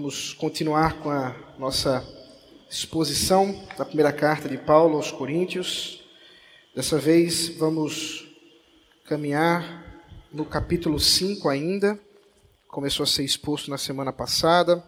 Vamos 0.00 0.32
continuar 0.32 1.00
com 1.00 1.10
a 1.10 1.34
nossa 1.58 2.06
exposição 2.70 3.66
da 3.76 3.84
primeira 3.84 4.12
carta 4.12 4.48
de 4.48 4.56
Paulo 4.56 4.94
aos 4.94 5.10
Coríntios. 5.10 6.04
Dessa 6.72 6.96
vez 7.00 7.48
vamos 7.58 8.24
caminhar 9.06 10.04
no 10.32 10.44
capítulo 10.44 11.00
5 11.00 11.48
ainda. 11.48 11.98
Começou 12.68 13.02
a 13.02 13.08
ser 13.08 13.24
exposto 13.24 13.72
na 13.72 13.76
semana 13.76 14.12
passada 14.12 14.78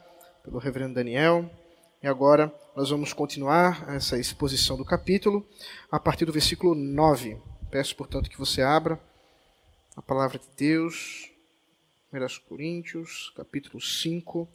pelo 0.45 0.59
reverendo 0.59 0.95
Daniel. 0.95 1.50
E 2.00 2.07
agora 2.07 2.54
nós 2.77 2.90
vamos 2.90 3.13
continuar 3.13 3.93
essa 3.93 4.17
exposição 4.17 4.77
do 4.77 4.85
capítulo 4.85 5.45
a 5.90 5.99
partir 5.99 6.25
do 6.25 6.32
versículo 6.32 6.72
9. 6.72 7.36
Peço, 7.68 7.96
portanto, 7.96 8.31
que 8.31 8.39
você 8.39 8.63
abra 8.63 8.96
a 9.96 10.00
palavra 10.00 10.39
de 10.39 10.46
Deus 10.57 11.29
1 12.13 12.49
Coríntios, 12.49 13.32
capítulo 13.35 13.81
5, 13.81 14.49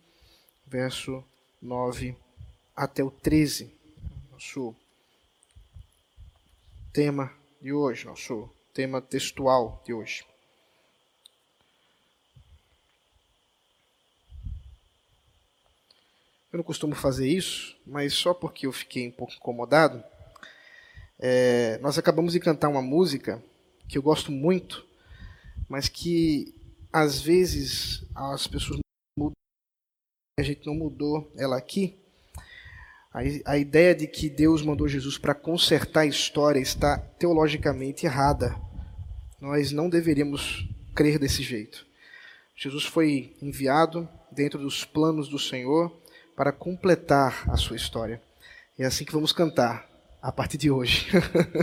verso 0.68 1.24
9 1.62 2.16
até 2.76 3.04
o 3.04 3.12
13. 3.12 3.74
Nosso 4.32 4.76
tema 6.92 7.32
de 7.62 7.72
hoje, 7.72 8.06
nosso 8.06 8.50
tema 8.74 9.02
textual 9.02 9.82
de 9.86 9.94
hoje. 9.94 10.26
Eu 16.52 16.58
não 16.58 16.64
costumo 16.64 16.96
fazer 16.96 17.28
isso, 17.28 17.78
mas 17.86 18.14
só 18.14 18.34
porque 18.34 18.66
eu 18.66 18.72
fiquei 18.72 19.10
um 19.10 19.12
pouco 19.12 19.34
incomodado, 19.34 20.02
é, 21.20 21.78
nós 21.80 21.98
acabamos 21.98 22.34
de 22.34 22.40
cantar 22.40 22.70
uma 22.70 22.82
música 22.82 23.44
que 23.88 23.98
eu 23.98 24.02
gosto 24.02 24.32
muito, 24.32 24.86
mas 25.68 25.88
que 25.90 26.54
às 26.92 27.22
vezes 27.22 28.06
as 28.16 28.48
pessoas 28.48 28.85
a 30.38 30.44
gente 30.44 30.68
não 30.68 30.76
mudou 30.76 31.32
ela 31.38 31.56
aqui. 31.56 31.96
A, 33.14 33.20
a 33.54 33.58
ideia 33.58 33.96
de 33.96 34.06
que 34.06 34.30
Deus 34.30 34.62
mandou 34.62 34.86
Jesus 34.86 35.18
para 35.18 35.34
consertar 35.34 36.02
a 36.02 36.06
história 36.06 36.60
está 36.60 36.98
teologicamente 36.98 38.06
errada. 38.06 38.54
Nós 39.40 39.72
não 39.72 39.90
deveríamos 39.90 40.68
crer 40.94 41.18
desse 41.18 41.42
jeito. 41.42 41.86
Jesus 42.54 42.84
foi 42.84 43.34
enviado 43.42 44.10
dentro 44.30 44.60
dos 44.60 44.84
planos 44.84 45.30
do 45.30 45.40
Senhor 45.40 45.90
para 46.36 46.52
completar 46.52 47.50
a 47.50 47.56
sua 47.56 47.78
história. 47.78 48.22
É 48.78 48.84
assim 48.84 49.06
que 49.06 49.14
vamos 49.14 49.32
cantar 49.32 49.90
a 50.22 50.34
partir 50.34 50.58
de 50.58 50.70
hoje. 50.70 51.08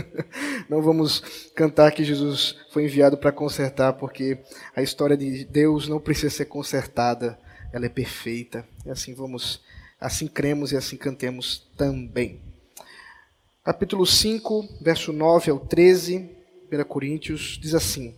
Não 0.67 0.81
vamos 0.81 1.51
cantar 1.53 1.91
que 1.91 2.03
Jesus 2.03 2.55
foi 2.71 2.85
enviado 2.85 3.17
para 3.17 3.31
consertar, 3.31 3.93
porque 3.93 4.39
a 4.75 4.81
história 4.81 5.15
de 5.15 5.45
Deus 5.45 5.87
não 5.87 5.99
precisa 5.99 6.29
ser 6.29 6.45
consertada, 6.45 7.37
ela 7.73 7.85
é 7.85 7.89
perfeita. 7.89 8.65
E 8.85 8.89
assim 8.89 9.13
vamos, 9.13 9.61
assim 9.99 10.27
cremos 10.27 10.71
e 10.71 10.77
assim 10.77 10.95
cantemos 10.95 11.67
também. 11.75 12.39
Capítulo 13.61 14.05
5, 14.05 14.77
verso 14.79 15.11
9 15.11 15.51
ao 15.51 15.59
13, 15.59 16.29
1 16.71 16.83
Coríntios, 16.85 17.59
diz 17.61 17.73
assim: 17.73 18.15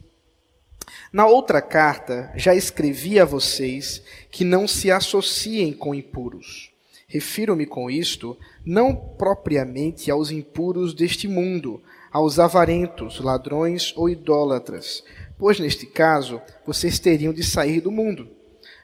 Na 1.11 1.25
outra 1.25 1.61
carta 1.61 2.31
já 2.35 2.53
escrevi 2.53 3.19
a 3.19 3.25
vocês 3.25 4.03
que 4.29 4.43
não 4.43 4.67
se 4.67 4.91
associem 4.91 5.73
com 5.73 5.95
impuros 5.95 6.75
Refiro-me 7.15 7.65
com 7.65 7.89
isto 7.89 8.37
não 8.65 8.93
propriamente 8.93 10.09
aos 10.09 10.31
impuros 10.31 10.93
deste 10.93 11.27
mundo, 11.27 11.81
aos 12.11 12.39
avarentos, 12.39 13.19
ladrões 13.19 13.93
ou 13.95 14.09
idólatras, 14.09 15.01
pois 15.37 15.57
neste 15.57 15.85
caso 15.85 16.41
vocês 16.65 16.97
teriam 16.99 17.31
de 17.31 17.41
sair 17.41 17.79
do 17.79 17.89
mundo. 17.89 18.29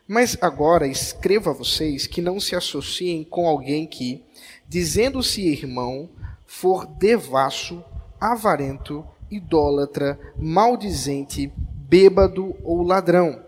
Mas 0.08 0.38
agora 0.42 0.88
escrevo 0.88 1.50
a 1.50 1.54
vocês 1.54 2.08
que 2.08 2.22
não 2.22 2.40
se 2.40 2.56
associem 2.56 3.24
com 3.24 3.48
alguém 3.48 3.86
que, 3.88 4.24
dizendo-se 4.68 5.42
irmão, 5.42 6.10
for 6.46 6.86
devasso, 6.86 7.84
avarento, 8.20 9.06
idólatra, 9.30 10.20
maldizente, 10.38 11.52
bêbado 11.56 12.56
ou 12.64 12.84
ladrão. 12.84 13.44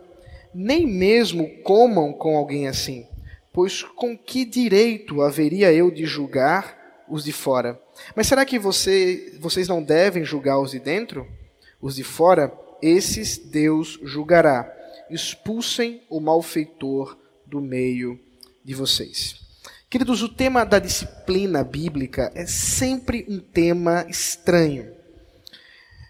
Nem 0.54 0.86
mesmo 0.86 1.50
comam 1.64 2.14
com 2.14 2.38
alguém 2.38 2.68
assim 2.68 3.08
Pois 3.54 3.84
com 3.84 4.18
que 4.18 4.44
direito 4.44 5.22
haveria 5.22 5.72
eu 5.72 5.92
de 5.92 6.06
julgar 6.08 7.06
os 7.08 7.24
de 7.24 7.32
fora? 7.32 7.80
Mas 8.16 8.26
será 8.26 8.44
que 8.44 8.58
você, 8.58 9.38
vocês 9.40 9.68
não 9.68 9.84
devem 9.84 10.26
julgar 10.26 10.60
os 10.60 10.72
de 10.72 10.80
dentro? 10.80 11.28
Os 11.80 11.96
de 11.96 12.04
fora, 12.04 12.52
esses 12.82 13.38
Deus 13.38 14.00
julgará. 14.02 14.74
Expulsem 15.10 16.02
o 16.10 16.20
malfeitor 16.20 17.18
do 17.46 17.62
meio 17.62 18.20
de 18.64 18.74
vocês. 18.74 19.42
Queridos, 19.90 20.24
o 20.24 20.30
tema 20.30 20.66
da 20.66 20.80
disciplina 20.80 21.64
bíblica 21.64 22.32
é 22.34 22.46
sempre 22.48 23.26
um 23.30 23.40
tema 23.40 24.06
estranho. 24.10 24.92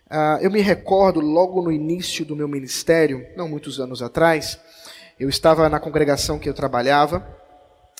Uh, 0.10 0.40
eu 0.42 0.52
me 0.52 0.62
recordo 0.62 1.20
logo 1.20 1.62
no 1.62 1.72
início 1.72 2.24
do 2.24 2.36
meu 2.36 2.48
ministério, 2.48 3.26
não 3.36 3.50
muitos 3.50 3.80
anos 3.80 4.02
atrás, 4.02 4.60
eu 5.20 5.28
estava 5.28 5.68
na 5.70 5.80
congregação 5.80 6.40
que 6.40 6.48
eu 6.48 6.54
trabalhava 6.54 7.28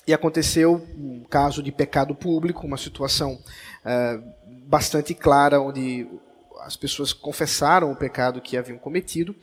e 0.06 0.14
aconteceu 0.14 0.86
um 0.96 1.24
caso 1.24 1.62
de 1.62 1.72
pecado 1.72 2.14
público, 2.14 2.66
uma 2.66 2.76
situação 2.76 3.38
uh, 3.84 4.22
bastante 4.66 5.14
clara, 5.14 5.60
onde 5.60 6.06
as 6.64 6.76
pessoas 6.76 7.12
confessaram 7.12 7.92
o 7.92 7.96
pecado 7.96 8.40
que 8.40 8.56
haviam 8.56 8.78
cometido 8.78 9.34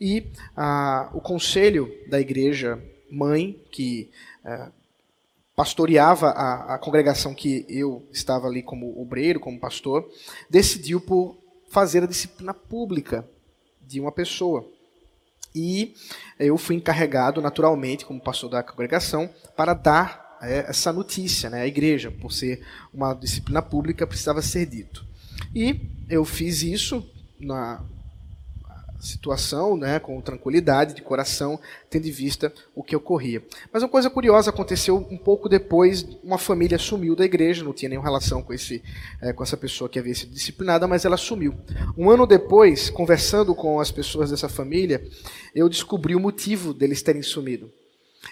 e 0.00 0.20
uh, 0.56 1.16
o 1.16 1.20
conselho 1.20 1.92
da 2.08 2.20
igreja 2.20 2.82
mãe, 3.10 3.60
que 3.70 4.10
uh, 4.44 4.70
pastoreava 5.54 6.28
a, 6.28 6.74
a, 6.74 6.78
congregação 6.78 7.34
que 7.34 7.64
eu 7.68 8.06
estava 8.12 8.46
ali 8.46 8.62
como 8.62 9.00
obreiro, 9.00 9.40
como 9.40 9.58
pastor, 9.58 10.08
decidiu 10.50 11.00
por 11.00 11.36
fazer 11.70 12.02
a 12.02 12.06
disciplina 12.06 12.52
pública 12.52 13.26
de 13.80 14.00
uma 14.00 14.12
pessoa. 14.12 14.68
E 15.54 15.94
eu 16.38 16.58
fui 16.58 16.76
encarregado, 16.76 17.40
naturalmente, 17.40 18.04
como 18.04 18.20
pastor 18.20 18.50
da 18.50 18.62
congregação, 18.62 19.30
para 19.56 19.72
dar 19.72 20.38
é, 20.42 20.66
essa 20.68 20.92
notícia 20.92 21.48
né, 21.48 21.62
à 21.62 21.66
igreja, 21.66 22.10
por 22.10 22.32
ser 22.32 22.62
uma 22.92 23.14
disciplina 23.14 23.62
pública, 23.62 24.06
precisava 24.06 24.42
ser 24.42 24.66
dito. 24.66 25.06
E 25.54 25.80
eu 26.08 26.24
fiz 26.24 26.62
isso 26.62 27.04
na, 27.38 27.84
situação, 29.00 29.76
né, 29.76 29.98
com 29.98 30.20
tranquilidade 30.20 30.94
de 30.94 31.02
coração, 31.02 31.58
tendo 31.88 32.06
em 32.06 32.10
vista 32.10 32.52
o 32.74 32.82
que 32.82 32.96
ocorria. 32.96 33.42
Mas 33.72 33.82
uma 33.82 33.88
coisa 33.88 34.10
curiosa 34.10 34.50
aconteceu 34.50 34.96
um 35.10 35.16
pouco 35.16 35.48
depois, 35.48 36.06
uma 36.22 36.38
família 36.38 36.78
sumiu 36.78 37.14
da 37.14 37.24
igreja, 37.24 37.64
não 37.64 37.72
tinha 37.72 37.88
nenhuma 37.88 38.06
relação 38.06 38.42
com, 38.42 38.52
esse, 38.52 38.82
é, 39.20 39.32
com 39.32 39.42
essa 39.42 39.56
pessoa 39.56 39.88
que 39.88 39.98
havia 39.98 40.14
sido 40.14 40.32
disciplinada, 40.32 40.86
mas 40.86 41.04
ela 41.04 41.16
sumiu. 41.16 41.54
Um 41.96 42.10
ano 42.10 42.26
depois, 42.26 42.90
conversando 42.90 43.54
com 43.54 43.80
as 43.80 43.90
pessoas 43.90 44.30
dessa 44.30 44.48
família, 44.48 45.06
eu 45.54 45.68
descobri 45.68 46.14
o 46.14 46.20
motivo 46.20 46.72
deles 46.72 47.02
terem 47.02 47.22
sumido. 47.22 47.70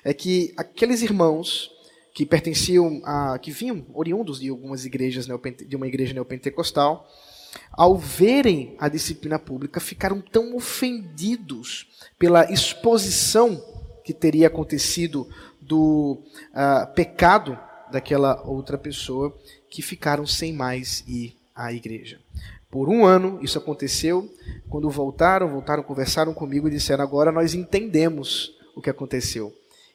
É 0.03 0.13
que 0.13 0.53
aqueles 0.57 1.03
irmãos 1.03 1.71
que 2.15 2.25
pertenciam 2.25 3.03
a, 3.05 3.37
que 3.41 3.51
vinham 3.51 3.85
oriundos 3.93 4.39
de 4.39 4.49
algumas 4.49 4.85
igrejas 4.85 5.27
de 5.67 5.77
uma 5.77 5.89
igreja 5.89 6.15
neopentecostal, 6.15 7.07
ao 7.73 7.99
verem 7.99 8.77
a 8.79 8.89
disciplina 8.89 9.39
pública, 9.39 9.81
ficaram 9.81 10.21
tão 10.21 10.55
ofendidos 10.57 11.89
pela 12.17 12.51
exposição 12.51 13.61
que 14.05 14.15
teria 14.15 14.47
acontecido 14.47 15.29
do 15.61 16.23
uh, 16.53 16.95
pecado 16.95 17.59
daquela 17.91 18.43
outra 18.47 18.79
pessoa, 18.79 19.37
que 19.69 19.83
ficaram 19.83 20.27
sem 20.27 20.53
mais 20.53 21.03
ir 21.09 21.37
à 21.55 21.73
igreja. 21.73 22.21
Por 22.71 22.89
um 22.89 23.05
ano 23.05 23.39
isso 23.43 23.59
aconteceu. 23.59 24.29
Quando 24.69 24.91
voltaram, 24.91 25.49
voltaram, 25.49 25.83
conversaram 25.83 26.35
comigo 26.35 26.69
e 26.69 26.73
disseram: 26.73 27.03
agora 27.03 27.33
nós 27.33 27.55
entendemos 27.55 28.57
o 28.75 28.83
que 28.83 28.91
aconteceu. 28.91 29.53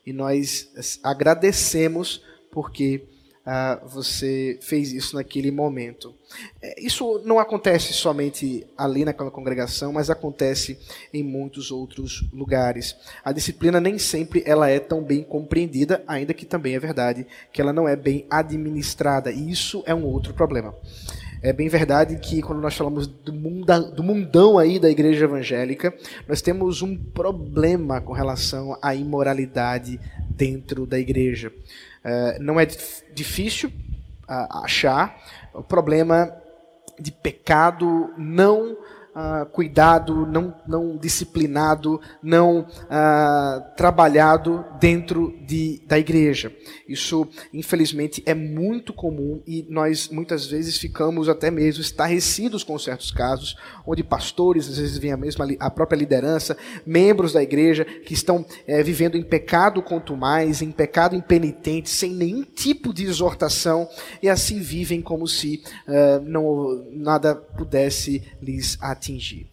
E 0.10 0.14
nós 0.14 1.00
agradecemos 1.04 2.24
porque 2.52 3.04
ah, 3.46 3.80
você 3.86 4.58
fez 4.60 4.92
isso 4.92 5.16
naquele 5.16 5.52
momento. 5.52 6.16
É, 6.60 6.84
isso 6.84 7.22
não 7.24 7.38
acontece 7.38 7.94
somente 7.94 8.66
ali 8.76 9.06
naquela 9.06 9.30
congregação, 9.30 9.94
mas 9.94 10.10
acontece 10.10 10.80
em 11.14 11.24
muitos 11.24 11.70
outros 11.70 12.28
lugares. 12.34 12.96
A 13.24 13.32
disciplina 13.32 13.80
nem 13.80 14.00
sempre 14.00 14.42
ela 14.48 14.68
é 14.68 14.80
tão 14.80 15.04
bem 15.04 15.24
compreendida, 15.24 16.04
ainda 16.08 16.34
que 16.34 16.46
também 16.46 16.74
é 16.74 16.80
verdade 16.80 17.26
que 17.54 17.62
ela 17.62 17.72
não 17.72 17.88
é 17.88 17.96
bem 17.96 18.26
administrada. 18.32 19.32
E 19.32 19.52
isso 19.52 19.84
é 19.86 19.94
um 19.94 20.06
outro 20.06 20.34
problema. 20.34 20.76
É 21.42 21.54
bem 21.54 21.70
verdade 21.70 22.18
que 22.18 22.42
quando 22.42 22.60
nós 22.60 22.76
falamos 22.76 23.08
do, 23.08 23.32
munda, 23.32 23.80
do 23.80 24.04
mundão 24.04 24.58
aí 24.58 24.78
da 24.78 24.90
igreja 24.90 25.24
evangélica, 25.24 25.94
nós 26.28 26.42
temos 26.42 26.82
um 26.82 26.98
problema 26.98 28.02
com 28.02 28.12
relação 28.12 28.78
à 28.82 28.94
imoralidade 28.94 29.98
dentro 30.30 30.86
da 30.86 31.00
igreja. 31.00 31.50
Uh, 32.04 32.44
não 32.44 32.60
é 32.60 32.66
difícil 33.14 33.70
uh, 33.70 34.64
achar 34.64 35.18
o 35.54 35.64
problema 35.64 36.30
de 37.00 37.12
pecado 37.12 38.14
não 38.18 38.78
ah, 39.14 39.46
cuidado, 39.52 40.26
não, 40.26 40.56
não 40.68 40.98
disciplinado, 40.98 42.00
não 42.22 42.68
ah, 42.90 43.72
trabalhado 43.76 44.66
dentro 44.80 45.38
de, 45.46 45.82
da 45.86 45.98
igreja. 46.00 46.52
Isso, 46.88 47.28
infelizmente, 47.54 48.24
é 48.26 48.34
muito 48.34 48.94
comum 48.94 49.42
e 49.46 49.66
nós 49.70 50.10
muitas 50.10 50.46
vezes 50.46 50.78
ficamos 50.78 51.30
até 51.30 51.52
mesmo 51.52 51.82
estarrecidos 51.82 52.64
com 52.64 52.78
certos 52.78 53.12
casos, 53.12 53.56
onde 53.86 54.04
pastores, 54.04 54.70
às 54.70 54.78
vezes 54.78 54.98
vem 54.98 55.12
a 55.12 55.18
mesma 55.18 55.48
a 55.60 55.70
própria 55.70 55.98
liderança, 55.98 56.58
membros 56.86 57.34
da 57.34 57.42
igreja 57.42 57.84
que 57.84 58.14
estão 58.14 58.46
é, 58.68 58.82
vivendo 58.84 59.18
em 59.18 59.24
pecado 59.24 59.84
mais, 60.16 60.62
em 60.62 60.72
pecado 60.72 61.16
impenitente, 61.16 61.90
sem 61.90 62.14
nenhum 62.14 62.44
tipo 62.44 62.94
de 62.94 63.06
exortação 63.06 63.88
e 64.22 64.30
assim 64.30 64.60
vivem 64.60 65.02
como 65.02 65.28
se 65.28 65.64
uh, 65.88 66.22
não 66.24 66.86
nada 66.92 67.36
pudesse 67.36 68.24
lhes 68.42 68.78
atingir. 68.82 68.99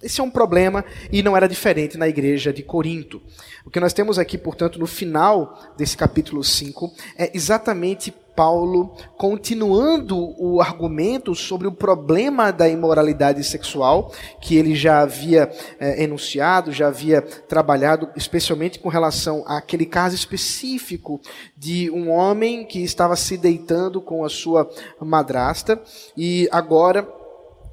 Esse 0.02 0.20
é 0.20 0.24
um 0.24 0.30
problema 0.30 0.84
e 1.10 1.22
não 1.22 1.36
era 1.36 1.48
diferente 1.48 1.96
na 1.96 2.08
igreja 2.08 2.52
de 2.52 2.62
Corinto. 2.62 3.20
O 3.64 3.70
que 3.70 3.80
nós 3.80 3.92
temos 3.92 4.18
aqui, 4.18 4.38
portanto, 4.38 4.78
no 4.78 4.86
final 4.86 5.74
desse 5.76 5.96
capítulo 5.96 6.42
5 6.42 6.92
é 7.18 7.30
exatamente 7.34 8.12
Paulo 8.36 8.94
continuando 9.16 10.34
o 10.38 10.60
argumento 10.60 11.34
sobre 11.34 11.66
o 11.66 11.72
problema 11.72 12.52
da 12.52 12.68
imoralidade 12.68 13.42
sexual, 13.42 14.12
que 14.40 14.56
ele 14.56 14.76
já 14.76 15.00
havia 15.00 15.50
é, 15.80 16.04
enunciado, 16.04 16.70
já 16.70 16.88
havia 16.88 17.22
trabalhado, 17.22 18.10
especialmente 18.14 18.78
com 18.78 18.90
relação 18.90 19.42
àquele 19.46 19.86
caso 19.86 20.14
específico 20.14 21.18
de 21.56 21.90
um 21.90 22.10
homem 22.10 22.66
que 22.66 22.84
estava 22.84 23.16
se 23.16 23.38
deitando 23.38 24.02
com 24.02 24.22
a 24.22 24.28
sua 24.28 24.70
madrasta, 25.00 25.80
e 26.14 26.46
agora 26.52 27.08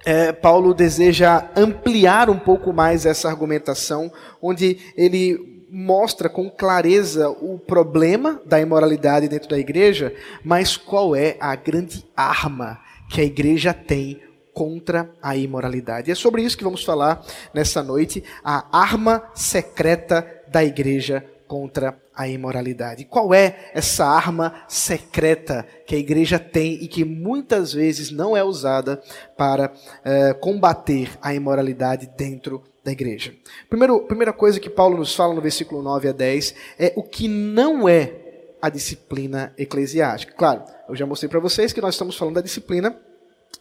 é, 0.05 0.31
Paulo 0.31 0.73
deseja 0.73 1.49
ampliar 1.55 2.29
um 2.29 2.37
pouco 2.37 2.73
mais 2.73 3.05
essa 3.05 3.29
argumentação, 3.29 4.11
onde 4.41 4.77
ele 4.95 5.53
mostra 5.69 6.29
com 6.29 6.49
clareza 6.49 7.29
o 7.29 7.57
problema 7.57 8.39
da 8.45 8.61
imoralidade 8.61 9.27
dentro 9.27 9.49
da 9.49 9.57
igreja, 9.57 10.13
mas 10.43 10.77
qual 10.77 11.15
é 11.15 11.35
a 11.39 11.55
grande 11.55 12.05
arma 12.15 12.79
que 13.09 13.21
a 13.21 13.23
igreja 13.23 13.73
tem 13.73 14.21
contra 14.53 15.09
a 15.21 15.35
imoralidade. 15.35 16.11
É 16.11 16.15
sobre 16.15 16.43
isso 16.43 16.57
que 16.57 16.63
vamos 16.63 16.83
falar 16.83 17.25
nessa 17.53 17.81
noite, 17.81 18.23
a 18.43 18.77
arma 18.77 19.23
secreta 19.33 20.25
da 20.47 20.63
igreja 20.63 21.25
contra 21.47 21.97
a 22.15 22.27
imoralidade. 22.27 23.05
Qual 23.05 23.33
é 23.33 23.71
essa 23.73 24.05
arma 24.05 24.63
secreta 24.67 25.65
que 25.85 25.95
a 25.95 25.99
igreja 25.99 26.37
tem 26.39 26.73
e 26.75 26.87
que 26.87 27.03
muitas 27.03 27.73
vezes 27.73 28.11
não 28.11 28.35
é 28.35 28.43
usada 28.43 29.01
para 29.37 29.71
eh, 30.03 30.33
combater 30.33 31.11
a 31.21 31.33
imoralidade 31.33 32.09
dentro 32.17 32.63
da 32.83 32.91
igreja. 32.91 33.33
Primeiro, 33.69 34.01
primeira 34.01 34.33
coisa 34.33 34.59
que 34.59 34.69
Paulo 34.69 34.97
nos 34.97 35.15
fala 35.15 35.33
no 35.33 35.41
versículo 35.41 35.81
9 35.81 36.09
a 36.09 36.11
10 36.11 36.55
é 36.77 36.93
o 36.95 37.03
que 37.03 37.27
não 37.27 37.87
é 37.87 38.13
a 38.61 38.69
disciplina 38.69 39.53
eclesiástica. 39.57 40.33
Claro, 40.33 40.63
eu 40.89 40.95
já 40.95 41.05
mostrei 41.05 41.29
para 41.29 41.39
vocês 41.39 41.71
que 41.71 41.81
nós 41.81 41.95
estamos 41.95 42.17
falando 42.17 42.35
da 42.35 42.41
disciplina, 42.41 42.97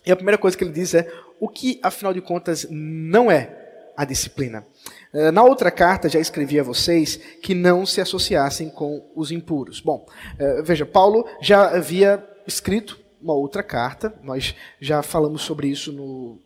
e 0.05 0.11
a 0.11 0.17
primeira 0.17 0.39
coisa 0.39 0.57
que 0.57 0.65
ele 0.65 0.73
diz 0.73 0.95
é 0.95 1.09
o 1.39 1.49
que, 1.49 1.79
afinal 1.83 2.13
de 2.13 2.21
contas, 2.21 2.67
não 2.71 3.31
é 3.31 3.91
a 3.97 4.05
disciplina. 4.05 4.67
Eh, 5.13 5.31
na 5.31 5.43
outra 5.43 5.71
carta, 5.71 6.09
já 6.09 6.19
escrevi 6.19 6.59
a 6.59 6.63
vocês 6.63 7.17
que 7.43 7.55
não 7.55 7.85
se 7.85 8.01
associassem 8.01 8.71
com 8.71 9.11
os 9.15 9.31
impuros. 9.31 9.81
Bom, 9.81 10.07
eh, 10.39 10.63
veja, 10.63 10.87
Paulo 10.87 11.27
já 11.41 11.77
havia 11.77 12.27
escrito 12.47 12.99
uma 13.21 13.35
outra 13.35 13.63
carta, 13.63 14.13
nós 14.23 14.55
já 14.81 15.03
falamos 15.03 15.43
sobre 15.43 15.69
isso 15.69 15.93
no 15.93 16.39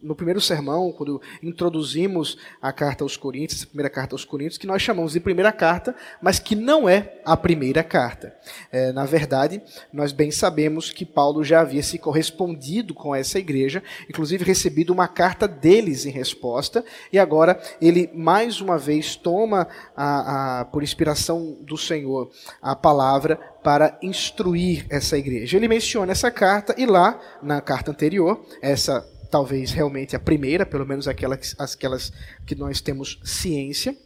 no, 0.00 0.14
primeiro 0.14 0.40
sermão, 0.40 0.90
quando 0.92 1.20
introduzimos 1.42 2.38
a 2.60 2.72
carta 2.72 3.04
aos 3.04 3.16
Coríntios, 3.16 3.62
a 3.62 3.66
primeira 3.66 3.90
carta 3.90 4.14
aos 4.14 4.24
Coríntios, 4.24 4.58
que 4.58 4.66
nós 4.66 4.80
chamamos 4.80 5.12
de 5.12 5.20
primeira 5.20 5.52
carta, 5.52 5.94
mas 6.22 6.38
que 6.38 6.54
não 6.54 6.88
é 6.88 7.20
a 7.24 7.36
primeira 7.36 7.84
carta. 7.84 8.34
É, 8.72 8.92
na 8.92 9.04
verdade, 9.04 9.60
nós 9.92 10.12
bem 10.12 10.30
sabemos 10.30 10.90
que 10.90 11.04
Paulo 11.04 11.44
já 11.44 11.60
havia 11.60 11.82
se 11.82 11.98
correspondido 11.98 12.94
com 12.94 13.14
essa 13.14 13.38
igreja, 13.38 13.82
inclusive 14.08 14.44
recebido 14.44 14.92
uma 14.92 15.06
carta 15.06 15.46
deles 15.46 16.06
em 16.06 16.10
resposta, 16.10 16.84
e 17.12 17.18
agora 17.18 17.60
ele 17.80 18.10
mais 18.14 18.60
uma 18.60 18.78
vez 18.78 19.16
toma, 19.16 19.68
a, 19.94 20.60
a, 20.60 20.64
por 20.64 20.82
inspiração 20.82 21.58
do 21.60 21.76
Senhor, 21.76 22.30
a 22.62 22.74
palavra 22.74 23.36
para 23.62 23.98
instruir 24.00 24.86
essa 24.88 25.18
igreja. 25.18 25.56
Ele 25.56 25.68
menciona 25.68 26.12
essa 26.12 26.30
carta, 26.30 26.74
e 26.78 26.86
lá, 26.86 27.20
na 27.42 27.60
carta 27.60 27.90
anterior, 27.90 28.40
essa 28.62 29.06
talvez 29.30 29.70
realmente 29.70 30.16
a 30.16 30.20
primeira, 30.20 30.66
pelo 30.66 30.86
menos 30.86 31.06
aquelas, 31.06 31.54
aquelas 31.58 32.12
que 32.46 32.54
nós 32.54 32.80
temos 32.80 33.20
ciência, 33.24 33.96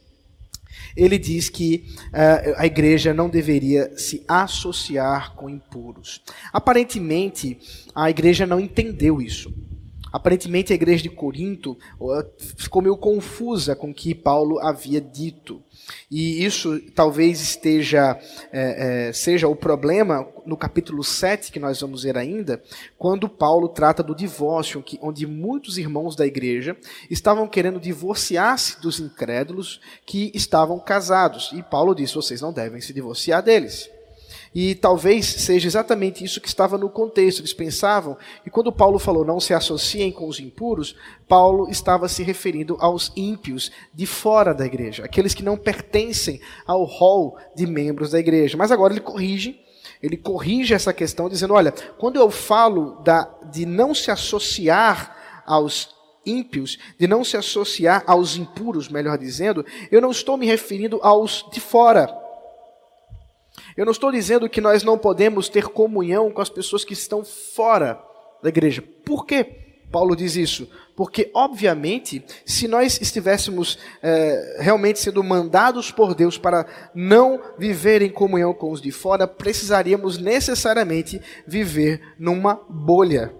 ele 0.95 1.17
diz 1.17 1.49
que 1.49 1.85
uh, 2.07 2.55
a 2.57 2.65
igreja 2.65 3.13
não 3.13 3.29
deveria 3.29 3.97
se 3.97 4.23
associar 4.27 5.33
com 5.35 5.49
impuros. 5.49 6.21
Aparentemente, 6.51 7.59
a 7.93 8.09
igreja 8.09 8.45
não 8.45 8.59
entendeu 8.59 9.21
isso. 9.21 9.53
Aparentemente, 10.13 10.71
a 10.71 10.75
igreja 10.75 11.01
de 11.01 11.09
Corinto 11.09 11.75
ficou 12.55 12.83
meio 12.83 12.95
confusa 12.95 13.75
com 13.75 13.89
o 13.89 13.93
que 13.93 14.13
Paulo 14.13 14.59
havia 14.59 15.01
dito. 15.01 15.59
E 16.09 16.45
isso 16.45 16.79
talvez 16.93 17.41
esteja 17.41 18.19
é, 18.51 19.07
é, 19.07 19.13
seja 19.13 19.47
o 19.47 19.55
problema 19.55 20.27
no 20.45 20.55
capítulo 20.55 21.03
7, 21.03 21.51
que 21.51 21.59
nós 21.59 21.81
vamos 21.81 22.03
ver 22.03 22.15
ainda, 22.15 22.61
quando 22.95 23.27
Paulo 23.27 23.67
trata 23.67 24.03
do 24.03 24.15
divórcio, 24.15 24.83
que, 24.83 24.99
onde 25.01 25.25
muitos 25.25 25.79
irmãos 25.79 26.15
da 26.15 26.27
igreja 26.27 26.77
estavam 27.09 27.47
querendo 27.47 27.79
divorciar-se 27.79 28.79
dos 28.79 28.99
incrédulos 28.99 29.81
que 30.05 30.31
estavam 30.35 30.79
casados. 30.79 31.51
E 31.53 31.63
Paulo 31.63 31.95
disse: 31.95 32.13
vocês 32.13 32.39
não 32.39 32.53
devem 32.53 32.79
se 32.79 32.93
divorciar 32.93 33.41
deles. 33.41 33.89
E 34.55 34.75
talvez 34.75 35.25
seja 35.25 35.67
exatamente 35.67 36.23
isso 36.23 36.39
que 36.39 36.47
estava 36.47 36.77
no 36.77 36.89
contexto. 36.89 37.39
Eles 37.39 37.53
pensavam, 37.53 38.15
e 38.45 38.49
quando 38.49 38.71
Paulo 38.71 38.99
falou 38.99 39.25
não 39.25 39.39
se 39.39 39.53
associem 39.53 40.11
com 40.11 40.27
os 40.27 40.39
impuros, 40.39 40.95
Paulo 41.27 41.69
estava 41.69 42.07
se 42.07 42.21
referindo 42.21 42.77
aos 42.79 43.11
ímpios 43.15 43.71
de 43.93 44.05
fora 44.05 44.53
da 44.53 44.65
igreja, 44.65 45.03
aqueles 45.03 45.33
que 45.33 45.43
não 45.43 45.57
pertencem 45.57 46.39
ao 46.67 46.83
rol 46.83 47.37
de 47.55 47.65
membros 47.65 48.11
da 48.11 48.19
igreja. 48.19 48.55
Mas 48.55 48.71
agora 48.71 48.93
ele 48.93 49.01
corrige, 49.01 49.59
ele 50.01 50.17
corrige 50.17 50.73
essa 50.73 50.93
questão, 50.93 51.27
dizendo: 51.27 51.55
olha, 51.55 51.71
quando 51.97 52.17
eu 52.17 52.29
falo 52.29 53.01
da, 53.03 53.23
de 53.51 53.65
não 53.65 53.95
se 53.95 54.11
associar 54.11 55.43
aos 55.45 55.89
ímpios, 56.25 56.77
de 56.97 57.07
não 57.07 57.23
se 57.23 57.35
associar 57.35 58.03
aos 58.05 58.37
impuros, 58.37 58.87
melhor 58.87 59.17
dizendo, 59.17 59.65
eu 59.91 59.99
não 59.99 60.11
estou 60.11 60.37
me 60.37 60.45
referindo 60.45 60.99
aos 61.01 61.45
de 61.51 61.59
fora 61.59 62.22
eu 63.75 63.85
não 63.85 63.91
estou 63.91 64.11
dizendo 64.11 64.49
que 64.49 64.61
nós 64.61 64.83
não 64.83 64.97
podemos 64.97 65.49
ter 65.49 65.67
comunhão 65.67 66.31
com 66.31 66.41
as 66.41 66.49
pessoas 66.49 66.85
que 66.85 66.93
estão 66.93 67.23
fora 67.23 67.99
da 68.41 68.49
igreja. 68.49 68.83
Por 69.05 69.25
que 69.25 69.43
Paulo 69.91 70.15
diz 70.15 70.35
isso? 70.35 70.67
Porque, 70.95 71.29
obviamente, 71.33 72.23
se 72.45 72.67
nós 72.67 72.99
estivéssemos 72.99 73.77
é, 74.01 74.57
realmente 74.59 74.99
sendo 74.99 75.23
mandados 75.23 75.91
por 75.91 76.15
Deus 76.15 76.37
para 76.37 76.65
não 76.93 77.39
viver 77.57 78.01
em 78.01 78.09
comunhão 78.09 78.53
com 78.53 78.71
os 78.71 78.81
de 78.81 78.91
fora, 78.91 79.27
precisaríamos 79.27 80.17
necessariamente 80.17 81.21
viver 81.47 82.01
numa 82.17 82.59
bolha. 82.67 83.33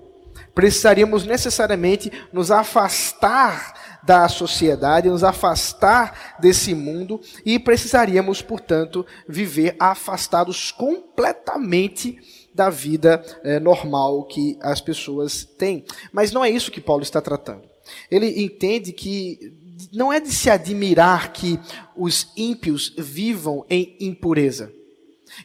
Precisaríamos 0.53 1.25
necessariamente 1.25 2.11
nos 2.31 2.51
afastar 2.51 3.82
da 4.05 4.27
sociedade, 4.27 5.09
nos 5.09 5.23
afastar 5.23 6.35
desse 6.39 6.73
mundo 6.73 7.21
e 7.45 7.57
precisaríamos, 7.57 8.41
portanto, 8.41 9.05
viver 9.27 9.75
afastados 9.79 10.71
completamente 10.71 12.19
da 12.53 12.69
vida 12.69 13.23
é, 13.43 13.59
normal 13.59 14.23
que 14.25 14.57
as 14.61 14.81
pessoas 14.81 15.43
têm. 15.43 15.85
Mas 16.11 16.31
não 16.31 16.43
é 16.43 16.49
isso 16.49 16.71
que 16.71 16.81
Paulo 16.81 17.03
está 17.03 17.21
tratando. 17.21 17.63
Ele 18.11 18.43
entende 18.43 18.91
que 18.91 19.53
não 19.91 20.13
é 20.13 20.19
de 20.19 20.31
se 20.31 20.49
admirar 20.49 21.33
que 21.33 21.59
os 21.95 22.31
ímpios 22.37 22.93
vivam 22.97 23.65
em 23.69 23.95
impureza. 23.99 24.71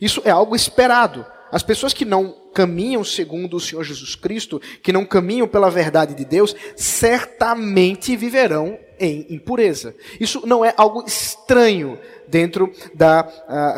Isso 0.00 0.21
é 0.25 0.31
algo 0.31 0.55
esperado. 0.55 1.25
As 1.50 1.62
pessoas 1.62 1.95
que 1.95 2.05
não 2.05 2.35
caminham 2.59 3.05
segundo 3.05 3.57
o 3.57 3.61
Senhor 3.61 3.85
Jesus 3.85 4.17
Cristo, 4.17 4.61
que 4.83 4.93
não 4.93 5.07
caminham 5.07 5.47
pela 5.47 5.71
verdade 5.71 6.12
de 6.12 6.25
Deus, 6.25 6.57
certamente 6.75 8.17
viverão 8.17 8.77
em 8.99 9.25
impureza. 9.31 9.95
Isso 10.19 10.45
não 10.45 10.65
é 10.65 10.75
algo 10.77 11.05
estranho 11.07 11.97
dentro 12.27 12.73
da, 12.93 13.23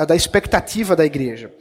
da 0.08 0.16
expectativa 0.16 0.96
da 0.96 1.04
igreja. 1.04 1.52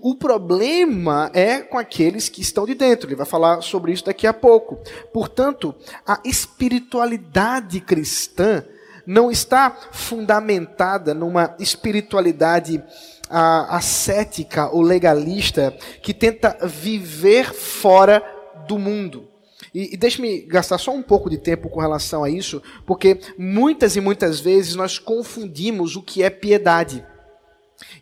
O 0.00 0.14
problema 0.14 1.32
é 1.34 1.58
com 1.58 1.76
aqueles 1.76 2.28
que 2.28 2.42
estão 2.42 2.64
de 2.64 2.76
dentro. 2.76 3.08
Ele 3.08 3.16
vai 3.16 3.26
falar 3.26 3.60
sobre 3.60 3.90
isso 3.90 4.04
daqui 4.04 4.24
a 4.24 4.32
pouco. 4.32 4.78
Portanto, 5.12 5.74
a 6.06 6.20
espiritualidade 6.24 7.80
cristã 7.80 8.64
não 9.04 9.32
está 9.32 9.76
fundamentada 9.90 11.12
numa 11.12 11.56
espiritualidade 11.58 12.80
a 13.28 13.76
ascética 13.76 14.70
ou 14.70 14.82
legalista 14.82 15.76
que 16.02 16.14
tenta 16.14 16.56
viver 16.66 17.52
fora 17.52 18.22
do 18.66 18.78
mundo. 18.78 19.28
E, 19.74 19.94
e 19.94 19.96
deixe-me 19.96 20.40
gastar 20.40 20.78
só 20.78 20.92
um 20.92 21.02
pouco 21.02 21.28
de 21.28 21.38
tempo 21.38 21.68
com 21.68 21.80
relação 21.80 22.24
a 22.24 22.30
isso, 22.30 22.62
porque 22.86 23.20
muitas 23.38 23.96
e 23.96 24.00
muitas 24.00 24.40
vezes 24.40 24.74
nós 24.74 24.98
confundimos 24.98 25.96
o 25.96 26.02
que 26.02 26.22
é 26.22 26.30
piedade. 26.30 27.04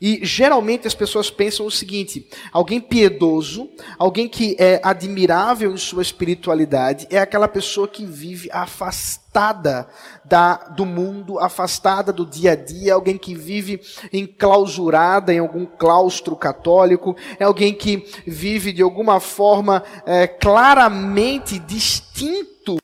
E 0.00 0.21
geralmente 0.25 0.87
as 0.87 0.95
pessoas 0.95 1.30
pensam 1.30 1.66
o 1.66 1.71
seguinte: 1.71 2.28
alguém 2.52 2.80
piedoso, 2.80 3.68
alguém 3.99 4.28
que 4.28 4.56
é 4.59 4.80
admirável 4.83 5.73
em 5.73 5.76
sua 5.76 6.02
espiritualidade, 6.02 7.06
é 7.11 7.18
aquela 7.18 7.49
pessoa 7.49 7.87
que 7.87 8.04
vive 8.04 8.49
afastada 8.50 9.87
da, 10.25 10.54
do 10.54 10.87
mundo, 10.87 11.38
afastada 11.38 12.12
do 12.12 12.25
dia 12.25 12.52
a 12.52 12.56
dia, 12.56 12.95
alguém 12.95 13.18
que 13.18 13.35
vive 13.35 13.80
enclausurada 14.12 15.33
em 15.33 15.38
algum 15.38 15.66
claustro 15.66 16.35
católico, 16.37 17.14
é 17.38 17.45
alguém 17.45 17.75
que 17.75 18.06
vive 18.26 18.73
de 18.73 18.83
alguma 18.83 19.21
forma 19.21 19.83
é, 20.06 20.26
claramente 20.26 21.59
distinto 21.59 22.76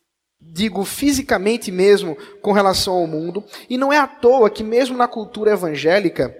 digo 0.55 0.85
fisicamente 0.85 1.73
mesmo, 1.73 2.15
com 2.43 2.53
relação 2.53 2.93
ao 2.93 3.07
mundo, 3.07 3.43
e 3.71 3.79
não 3.79 3.91
é 3.91 3.97
à 3.97 4.07
toa 4.07 4.51
que, 4.51 4.63
mesmo 4.63 4.99
na 4.99 5.09
cultura 5.09 5.53
evangélica, 5.53 6.37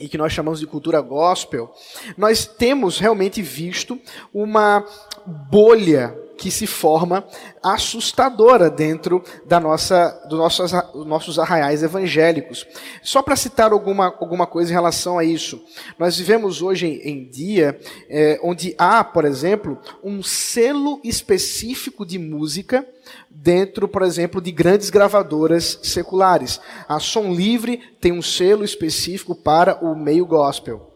e 0.00 0.08
que 0.08 0.18
nós 0.18 0.32
chamamos 0.32 0.58
de 0.58 0.66
cultura 0.66 1.00
gospel, 1.00 1.72
nós 2.16 2.46
temos 2.46 2.98
realmente 2.98 3.42
visto 3.42 4.00
uma 4.32 4.84
bolha 5.26 6.16
que 6.40 6.50
se 6.50 6.66
forma 6.66 7.22
assustadora 7.62 8.70
dentro 8.70 9.22
da 9.44 9.60
nossa, 9.60 10.08
dos 10.26 10.38
nossos, 11.06 11.38
arraiais 11.38 11.82
evangélicos. 11.82 12.66
Só 13.02 13.20
para 13.20 13.36
citar 13.36 13.72
alguma, 13.72 14.06
alguma 14.06 14.46
coisa 14.46 14.70
em 14.70 14.74
relação 14.74 15.18
a 15.18 15.24
isso, 15.24 15.62
nós 15.98 16.16
vivemos 16.16 16.62
hoje 16.62 16.86
em, 16.86 17.10
em 17.10 17.28
dia 17.28 17.78
é, 18.08 18.40
onde 18.42 18.74
há, 18.78 19.04
por 19.04 19.26
exemplo, 19.26 19.78
um 20.02 20.22
selo 20.22 20.98
específico 21.04 22.06
de 22.06 22.18
música 22.18 22.88
dentro, 23.28 23.88
por 23.88 24.02
exemplo, 24.02 24.40
de 24.40 24.52
grandes 24.52 24.90
gravadoras 24.90 25.78
seculares. 25.82 26.60
A 26.88 26.98
Som 26.98 27.32
Livre 27.32 27.78
tem 28.00 28.12
um 28.12 28.22
selo 28.22 28.64
específico 28.64 29.34
para 29.34 29.84
o 29.84 29.94
meio 29.94 30.26
gospel. 30.26 30.90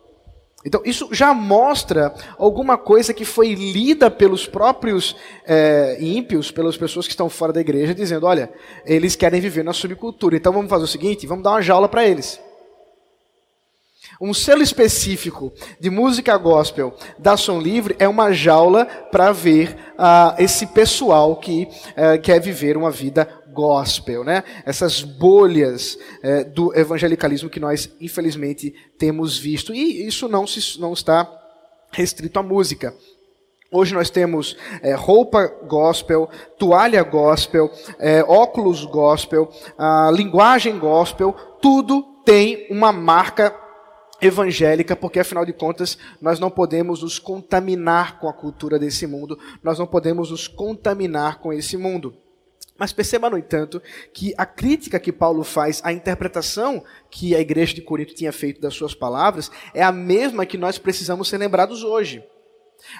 Então, 0.64 0.80
isso 0.84 1.10
já 1.12 1.34
mostra 1.34 2.14
alguma 2.38 2.78
coisa 2.78 3.12
que 3.12 3.24
foi 3.24 3.54
lida 3.54 4.10
pelos 4.10 4.46
próprios 4.46 5.14
é, 5.46 5.98
ímpios, 6.00 6.50
pelas 6.50 6.76
pessoas 6.76 7.06
que 7.06 7.12
estão 7.12 7.28
fora 7.28 7.52
da 7.52 7.60
igreja, 7.60 7.94
dizendo: 7.94 8.26
olha, 8.26 8.50
eles 8.86 9.14
querem 9.14 9.40
viver 9.40 9.62
na 9.62 9.74
subcultura, 9.74 10.36
então 10.36 10.52
vamos 10.52 10.70
fazer 10.70 10.84
o 10.84 10.88
seguinte: 10.88 11.26
vamos 11.26 11.44
dar 11.44 11.50
uma 11.50 11.62
jaula 11.62 11.88
para 11.88 12.06
eles. 12.06 12.40
Um 14.24 14.32
selo 14.32 14.62
específico 14.62 15.52
de 15.78 15.90
música 15.90 16.34
gospel 16.38 16.96
da 17.18 17.36
Som 17.36 17.60
Livre 17.60 17.94
é 17.98 18.08
uma 18.08 18.32
jaula 18.32 18.86
para 18.86 19.30
ver 19.32 19.76
uh, 19.98 20.34
esse 20.42 20.66
pessoal 20.68 21.36
que 21.36 21.68
uh, 21.90 22.18
quer 22.22 22.40
viver 22.40 22.74
uma 22.74 22.90
vida 22.90 23.28
gospel, 23.52 24.24
né? 24.24 24.42
Essas 24.64 25.02
bolhas 25.02 25.98
uh, 26.22 26.50
do 26.54 26.74
evangelicalismo 26.74 27.50
que 27.50 27.60
nós 27.60 27.94
infelizmente 28.00 28.74
temos 28.96 29.36
visto 29.36 29.74
e 29.74 30.06
isso 30.06 30.26
não 30.26 30.46
se, 30.46 30.80
não 30.80 30.94
está 30.94 31.30
restrito 31.92 32.38
à 32.38 32.42
música. 32.42 32.94
Hoje 33.70 33.92
nós 33.92 34.08
temos 34.08 34.56
é, 34.80 34.94
roupa 34.94 35.52
gospel, 35.68 36.30
toalha 36.58 37.02
gospel, 37.02 37.70
é, 37.98 38.22
óculos 38.22 38.86
gospel, 38.86 39.50
linguagem 40.14 40.78
gospel, 40.78 41.34
tudo 41.60 42.02
tem 42.24 42.68
uma 42.70 42.92
marca 42.92 43.63
evangélica, 44.26 44.96
porque 44.96 45.20
afinal 45.20 45.44
de 45.44 45.52
contas 45.52 45.98
nós 46.20 46.38
não 46.38 46.50
podemos 46.50 47.02
nos 47.02 47.18
contaminar 47.18 48.18
com 48.18 48.28
a 48.28 48.32
cultura 48.32 48.78
desse 48.78 49.06
mundo, 49.06 49.38
nós 49.62 49.78
não 49.78 49.86
podemos 49.86 50.30
nos 50.30 50.48
contaminar 50.48 51.40
com 51.40 51.52
esse 51.52 51.76
mundo. 51.76 52.16
Mas 52.76 52.92
perceba, 52.92 53.30
no 53.30 53.38
entanto, 53.38 53.80
que 54.12 54.34
a 54.36 54.44
crítica 54.44 54.98
que 54.98 55.12
Paulo 55.12 55.44
faz 55.44 55.80
à 55.84 55.92
interpretação 55.92 56.82
que 57.08 57.34
a 57.34 57.40
igreja 57.40 57.74
de 57.74 57.82
Corinto 57.82 58.14
tinha 58.14 58.32
feito 58.32 58.60
das 58.60 58.74
suas 58.74 58.94
palavras 58.94 59.50
é 59.72 59.82
a 59.82 59.92
mesma 59.92 60.44
que 60.44 60.58
nós 60.58 60.76
precisamos 60.76 61.28
ser 61.28 61.38
lembrados 61.38 61.84
hoje. 61.84 62.24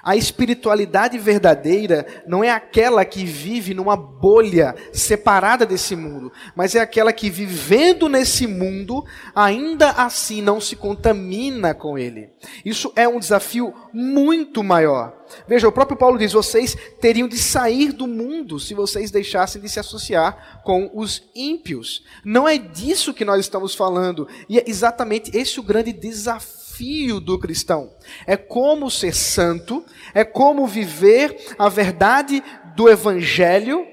A 0.03 0.17
espiritualidade 0.17 1.19
verdadeira 1.19 2.07
não 2.27 2.43
é 2.43 2.51
aquela 2.51 3.05
que 3.05 3.25
vive 3.25 3.75
numa 3.75 3.97
bolha 3.97 4.75
separada 4.93 5.65
desse 5.65 5.95
mundo, 5.95 6.33
mas 6.55 6.75
é 6.75 6.81
aquela 6.81 7.13
que, 7.13 7.31
vivendo 7.31 8.09
nesse 8.09 8.47
mundo, 8.47 9.05
ainda 9.35 9.91
assim 9.91 10.43
não 10.43 10.61
se 10.61 10.77
contamina 10.77 11.75
com 11.75 11.99
ele. 11.99 12.31
Isso 12.65 12.93
é 12.97 13.09
um 13.09 13.19
desafio 13.19 13.73
muito 13.93 14.63
maior. 14.63 15.25
Veja, 15.49 15.69
o 15.69 15.73
próprio 15.73 15.97
Paulo 15.97 16.19
diz: 16.19 16.33
vocês 16.33 16.77
teriam 17.01 17.29
de 17.29 17.39
sair 17.39 17.93
do 17.93 18.07
mundo 18.07 18.61
se 18.61 18.75
vocês 18.75 19.11
deixassem 19.11 19.61
de 19.61 19.69
se 19.69 19.81
associar 19.81 20.63
com 20.65 20.91
os 20.95 21.23
ímpios. 21.35 22.05
Não 22.25 22.49
é 22.49 22.59
disso 22.59 23.15
que 23.15 23.25
nós 23.25 23.41
estamos 23.41 23.75
falando, 23.75 24.29
e 24.49 24.59
é 24.59 24.65
exatamente 24.67 25.37
esse 25.37 25.59
o 25.59 25.63
grande 25.63 25.93
desafio 25.93 26.64
desafio 26.75 27.21
do 27.21 27.39
cristão. 27.39 27.91
É 28.27 28.37
como 28.37 28.91
ser 28.91 29.15
santo, 29.15 29.85
é 30.13 30.25
como 30.25 30.67
viver 30.67 31.55
a 31.59 31.69
verdade 31.69 32.43
do 32.75 32.89
evangelho 32.89 33.87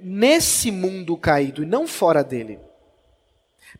nesse 0.00 0.70
mundo 0.70 1.16
caído 1.16 1.62
e 1.62 1.66
não 1.66 1.86
fora 1.86 2.24
dele. 2.24 2.58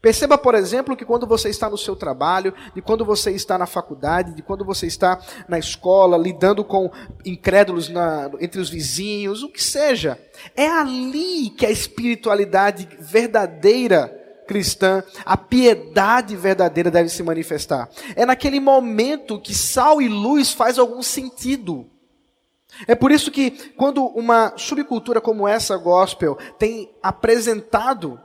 Perceba, 0.01 0.37
por 0.37 0.55
exemplo, 0.55 0.97
que 0.97 1.05
quando 1.05 1.27
você 1.27 1.49
está 1.49 1.71
no 1.71 1.79
seu 1.79 1.97
trabalho, 1.97 2.53
de 2.75 2.83
quando 2.83 3.05
você 3.05 3.31
está 3.31 3.57
na 3.57 3.67
faculdade, 3.67 4.35
de 4.35 4.43
quando 4.43 4.65
você 4.65 4.87
está 4.87 5.19
na 5.49 5.59
escola, 5.59 6.19
lidando 6.19 6.65
com 6.65 6.91
incrédulos 7.25 7.89
na, 7.89 8.31
entre 8.41 8.61
os 8.61 8.69
vizinhos, 8.69 9.43
o 9.43 9.49
que 9.49 9.63
seja, 9.63 10.19
é 10.57 10.67
ali 10.67 11.51
que 11.51 11.65
a 11.65 11.71
espiritualidade 11.71 12.89
verdadeira 13.01 14.24
cristã, 14.47 15.03
a 15.25 15.37
piedade 15.37 16.37
verdadeira 16.37 16.91
deve 16.91 17.09
se 17.09 17.23
manifestar. 17.23 17.89
É 18.15 18.25
naquele 18.25 18.61
momento 18.61 19.41
que 19.41 19.55
sal 19.55 20.01
e 20.01 20.09
luz 20.09 20.53
faz 20.53 20.79
algum 20.79 21.03
sentido. 21.03 21.89
É 22.87 22.95
por 22.95 23.13
isso 23.13 23.31
que 23.31 23.51
quando 23.77 24.05
uma 24.05 24.53
subcultura 24.57 25.21
como 25.21 25.47
essa 25.47 25.77
gospel 25.77 26.37
tem 26.59 26.91
apresentado 27.03 28.21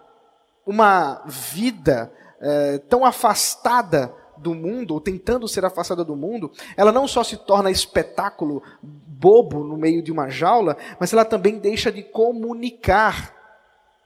uma 0.65 1.21
vida 1.25 2.11
é, 2.39 2.77
tão 2.79 3.05
afastada 3.05 4.13
do 4.37 4.55
mundo, 4.55 4.93
ou 4.93 5.01
tentando 5.01 5.47
ser 5.47 5.65
afastada 5.65 6.03
do 6.03 6.15
mundo, 6.15 6.51
ela 6.77 6.91
não 6.91 7.07
só 7.07 7.23
se 7.23 7.37
torna 7.37 7.69
espetáculo 7.69 8.63
bobo 8.81 9.63
no 9.63 9.77
meio 9.77 10.01
de 10.01 10.11
uma 10.11 10.29
jaula, 10.29 10.77
mas 10.99 11.11
ela 11.11 11.25
também 11.25 11.59
deixa 11.59 11.91
de 11.91 12.01
comunicar 12.01 13.35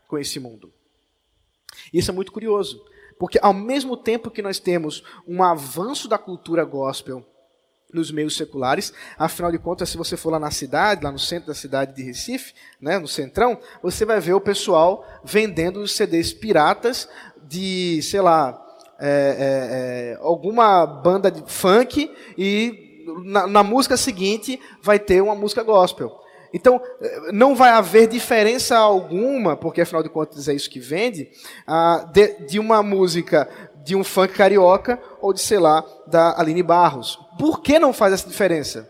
com 0.08 0.18
esse 0.18 0.40
mundo. 0.40 0.72
Isso 1.94 2.10
é 2.10 2.14
muito 2.14 2.32
curioso, 2.32 2.84
porque 3.20 3.40
ao 3.42 3.54
mesmo 3.54 3.96
tempo 3.96 4.32
que 4.32 4.42
nós 4.42 4.60
temos 4.60 5.04
um 5.28 5.44
avanço 5.44 6.08
da 6.08 6.18
cultura 6.18 6.66
gospel 6.66 7.24
nos 7.94 8.12
meios 8.12 8.36
seculares, 8.36 8.92
afinal 9.18 9.52
de 9.52 9.60
contas, 9.60 9.88
se 9.88 9.98
você 9.98 10.18
for 10.18 10.32
lá 10.32 10.40
na 10.40 10.50
cidade, 10.50 11.04
lá 11.04 11.12
no 11.12 11.20
centro 11.20 11.48
da 11.50 11.54
cidade 11.54 11.96
de 11.96 12.02
Recife, 12.02 12.54
né, 12.82 12.98
no 12.98 13.08
centrão, 13.08 13.60
você 13.84 14.04
vai 14.04 14.20
ver 14.20 14.34
o 14.34 14.42
pessoal 14.42 15.06
vendendo 15.24 15.80
os 15.80 15.92
CDs 15.92 16.34
piratas 16.34 17.08
de, 17.44 18.02
sei 18.02 18.22
lá, 18.22 18.60
é, 19.00 19.08
é, 19.08 20.14
é, 20.14 20.18
alguma 20.22 20.86
banda 20.86 21.30
de 21.30 21.44
funk 21.46 22.12
e 22.38 23.06
na, 23.26 23.46
na 23.46 23.64
música 23.64 23.98
seguinte 23.98 24.60
vai 24.82 24.98
ter 24.98 25.22
uma 25.22 25.36
música 25.36 25.62
gospel. 25.62 26.23
Então, 26.54 26.80
não 27.32 27.56
vai 27.56 27.72
haver 27.72 28.08
diferença 28.08 28.78
alguma, 28.78 29.58
porque 29.58 29.82
afinal 29.82 30.04
de 30.04 30.10
contas 30.10 30.48
é 30.48 30.54
isso 30.54 30.70
que 30.70 30.80
vende, 30.80 31.32
ah, 31.66 32.08
de, 32.48 32.60
uma 32.60 32.84
música 32.84 33.50
de 33.84 33.96
um 33.96 34.04
funk 34.04 34.36
carioca 34.36 35.02
ou 35.20 35.34
de, 35.34 35.42
sei 35.42 35.58
lá, 35.58 35.84
da 36.06 36.40
Aline 36.40 36.62
Barros. 36.62 37.20
Por 37.40 37.62
que 37.62 37.80
não 37.80 37.92
faz 37.92 38.14
essa 38.14 38.30
diferença? 38.30 38.90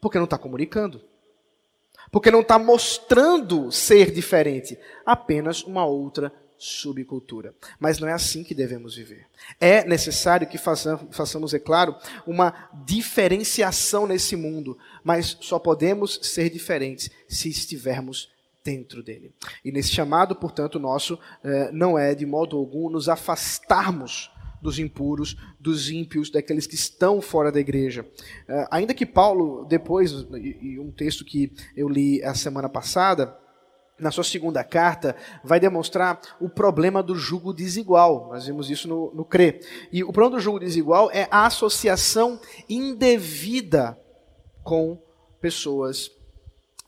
Porque 0.00 0.18
não 0.18 0.26
está 0.26 0.36
comunicando. 0.36 1.00
Porque 2.12 2.30
não 2.30 2.40
está 2.40 2.58
mostrando 2.58 3.72
ser 3.72 4.10
diferente. 4.10 4.78
Apenas 5.04 5.64
uma 5.64 5.86
outra 5.86 6.30
subcultura. 6.58 7.54
Mas 7.78 7.98
não 7.98 8.08
é 8.08 8.12
assim 8.12 8.42
que 8.42 8.54
devemos 8.54 8.96
viver. 8.96 9.26
É 9.60 9.84
necessário 9.84 10.46
que 10.46 10.58
façamos, 10.58 11.54
é 11.54 11.58
claro, 11.58 11.94
uma 12.26 12.70
diferenciação 12.84 14.06
nesse 14.06 14.36
mundo, 14.36 14.78
mas 15.04 15.36
só 15.40 15.58
podemos 15.58 16.18
ser 16.22 16.50
diferentes 16.50 17.10
se 17.28 17.48
estivermos 17.48 18.30
dentro 18.64 19.02
dele. 19.02 19.32
E 19.64 19.70
nesse 19.70 19.90
chamado, 19.90 20.34
portanto, 20.34 20.80
nosso 20.80 21.18
eh, 21.44 21.70
não 21.72 21.96
é 21.96 22.14
de 22.14 22.26
modo 22.26 22.56
algum 22.56 22.90
nos 22.90 23.08
afastarmos 23.08 24.30
dos 24.60 24.80
impuros, 24.80 25.36
dos 25.60 25.90
ímpios, 25.90 26.30
daqueles 26.30 26.66
que 26.66 26.74
estão 26.74 27.20
fora 27.22 27.52
da 27.52 27.60
igreja. 27.60 28.04
Eh, 28.48 28.68
ainda 28.70 28.92
que 28.92 29.06
Paulo, 29.06 29.64
depois, 29.66 30.10
e 30.42 30.80
um 30.80 30.90
texto 30.90 31.24
que 31.24 31.52
eu 31.76 31.88
li 31.88 32.22
a 32.24 32.34
semana 32.34 32.68
passada, 32.68 33.38
na 33.98 34.10
sua 34.10 34.24
segunda 34.24 34.62
carta, 34.62 35.16
vai 35.42 35.58
demonstrar 35.58 36.20
o 36.40 36.48
problema 36.48 37.02
do 37.02 37.14
jugo 37.14 37.52
desigual. 37.52 38.28
Nós 38.30 38.46
vimos 38.46 38.70
isso 38.70 38.86
no, 38.86 39.12
no 39.14 39.24
CRE. 39.24 39.60
E 39.90 40.04
o 40.04 40.12
problema 40.12 40.36
do 40.36 40.42
jugo 40.42 40.58
desigual 40.58 41.10
é 41.10 41.26
a 41.30 41.46
associação 41.46 42.38
indevida 42.68 43.98
com 44.62 44.98
pessoas 45.40 46.10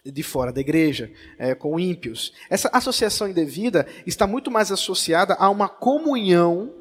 de 0.04 0.22
fora 0.22 0.52
da 0.52 0.60
igreja, 0.60 1.10
é, 1.38 1.54
com 1.54 1.78
ímpios. 1.78 2.32
Essa 2.48 2.68
associação 2.72 3.28
indevida 3.28 3.86
está 4.06 4.26
muito 4.26 4.50
mais 4.50 4.70
associada 4.72 5.34
a 5.34 5.48
uma 5.50 5.68
comunhão 5.68 6.74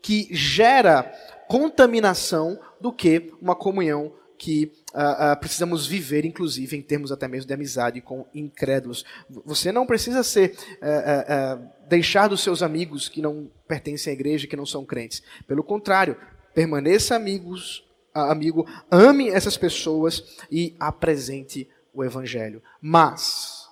que 0.00 0.28
gera 0.30 1.02
contaminação 1.48 2.58
do 2.80 2.92
que 2.92 3.32
uma 3.40 3.54
comunhão 3.54 4.12
que 4.36 4.72
uh, 4.94 5.32
uh, 5.32 5.40
precisamos 5.40 5.86
viver, 5.86 6.24
inclusive, 6.24 6.76
em 6.76 6.82
termos 6.82 7.10
até 7.10 7.26
mesmo 7.26 7.48
de 7.48 7.54
amizade 7.54 8.00
com 8.00 8.26
incrédulos. 8.34 9.04
Você 9.44 9.72
não 9.72 9.86
precisa 9.86 10.22
ser 10.22 10.56
uh, 10.76 11.68
deixar 11.88 12.28
dos 12.28 12.42
seus 12.42 12.62
amigos 12.62 13.08
que 13.08 13.20
não 13.20 13.50
pertencem 13.66 14.10
à 14.10 14.14
igreja, 14.14 14.46
que 14.46 14.56
não 14.56 14.64
são 14.64 14.84
crentes. 14.84 15.22
Pelo 15.46 15.62
contrário, 15.62 16.16
permaneça 16.54 17.16
amigos, 17.16 17.84
amigo, 18.14 18.66
ame 18.90 19.28
essas 19.28 19.56
pessoas 19.56 20.24
e 20.50 20.74
apresente 20.78 21.68
o 21.92 22.04
evangelho. 22.04 22.62
Mas 22.80 23.68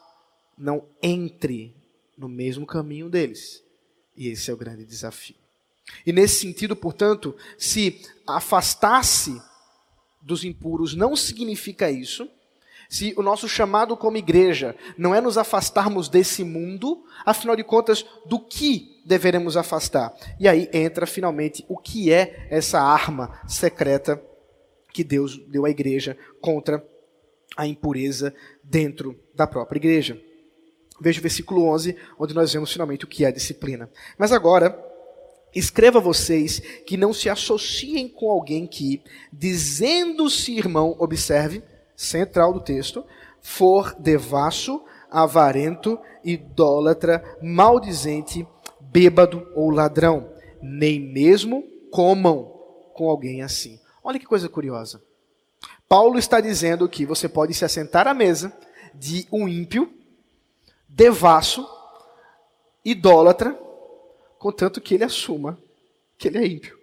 não 0.59 0.85
entre 1.03 1.75
no 2.17 2.29
mesmo 2.29 2.67
caminho 2.67 3.09
deles. 3.09 3.63
E 4.17 4.29
esse 4.29 4.51
é 4.51 4.55
o 4.55 4.57
grande 4.57 4.85
desafio. 4.85 5.37
E 6.07 6.13
nesse 6.13 6.41
sentido, 6.41 6.77
portanto, 6.77 7.35
se 7.59 8.01
afastasse 8.27 9.41
dos 10.23 10.45
impuros 10.45 10.95
não 10.95 11.17
significa 11.17 11.91
isso, 11.91 12.29
se 12.89 13.15
o 13.17 13.23
nosso 13.23 13.49
chamado 13.49 13.97
como 13.97 14.19
igreja 14.19 14.77
não 14.99 15.15
é 15.15 15.21
nos 15.21 15.39
afastarmos 15.39 16.11
desse 16.11 16.45
mundo, 16.45 17.05
afinal 17.25 17.57
de 17.57 17.65
contas, 17.65 18.05
do 18.27 18.39
que 18.39 19.01
deveremos 19.07 19.57
afastar? 19.57 20.15
E 20.39 20.47
aí 20.47 20.69
entra 20.73 21.07
finalmente 21.07 21.65
o 21.69 21.79
que 21.79 22.13
é 22.13 22.47
essa 22.51 22.81
arma 22.81 23.41
secreta 23.49 24.23
que 24.93 25.03
Deus 25.03 25.39
deu 25.49 25.65
à 25.65 25.71
igreja 25.71 26.19
contra 26.39 26.87
a 27.57 27.67
impureza 27.67 28.35
dentro 28.63 29.19
da 29.35 29.47
própria 29.47 29.79
igreja. 29.79 30.21
Veja 31.01 31.19
o 31.19 31.23
versículo 31.23 31.65
11, 31.69 31.97
onde 32.19 32.35
nós 32.35 32.53
vemos 32.53 32.71
finalmente 32.71 33.07
o 33.07 33.09
que 33.09 33.25
é 33.25 33.29
a 33.29 33.33
disciplina. 33.33 33.91
Mas 34.19 34.33
agora, 34.33 34.79
escreva 35.55 36.01
vocês 36.01 36.61
que 36.87 36.97
não 36.97 37.13
se 37.13 37.29
associem 37.29 38.09
com 38.09 38.31
alguém 38.31 38.67
que, 38.67 39.03
dizendo-se 39.33 40.57
irmão, 40.57 40.97
observe, 40.99 41.63
central 41.97 42.53
do 42.53 42.61
texto, 42.61 43.05
for 43.41 43.95
devasso, 43.99 44.83
avarento, 45.11 45.99
idólatra, 46.25 47.23
maldizente, 47.43 48.47
bêbado 48.81 49.47
ou 49.55 49.71
ladrão, 49.71 50.31
nem 50.63 51.01
mesmo 51.01 51.65
comam 51.91 52.45
com 52.95 53.09
alguém 53.09 53.43
assim. 53.43 53.79
Olha 54.03 54.19
que 54.19 54.27
coisa 54.27 54.49
curiosa. 54.49 55.03
Paulo 55.89 56.19
está 56.19 56.41
dizendo 56.41 56.89
que 56.89 57.05
você 57.05 57.29
pode 57.29 57.53
se 57.53 57.65
assentar 57.65 58.09
à 58.09 58.15
mesa 58.15 58.53
de 58.95 59.27
um 59.31 59.47
ímpio, 59.47 59.93
devasso, 60.89 61.67
idólatra, 62.85 63.59
contanto 64.43 64.81
que 64.81 64.95
ele 64.95 65.05
assuma 65.05 65.57
que 66.19 66.27
ele 66.27 66.39
é 66.39 66.47
ímpio. 66.47 66.77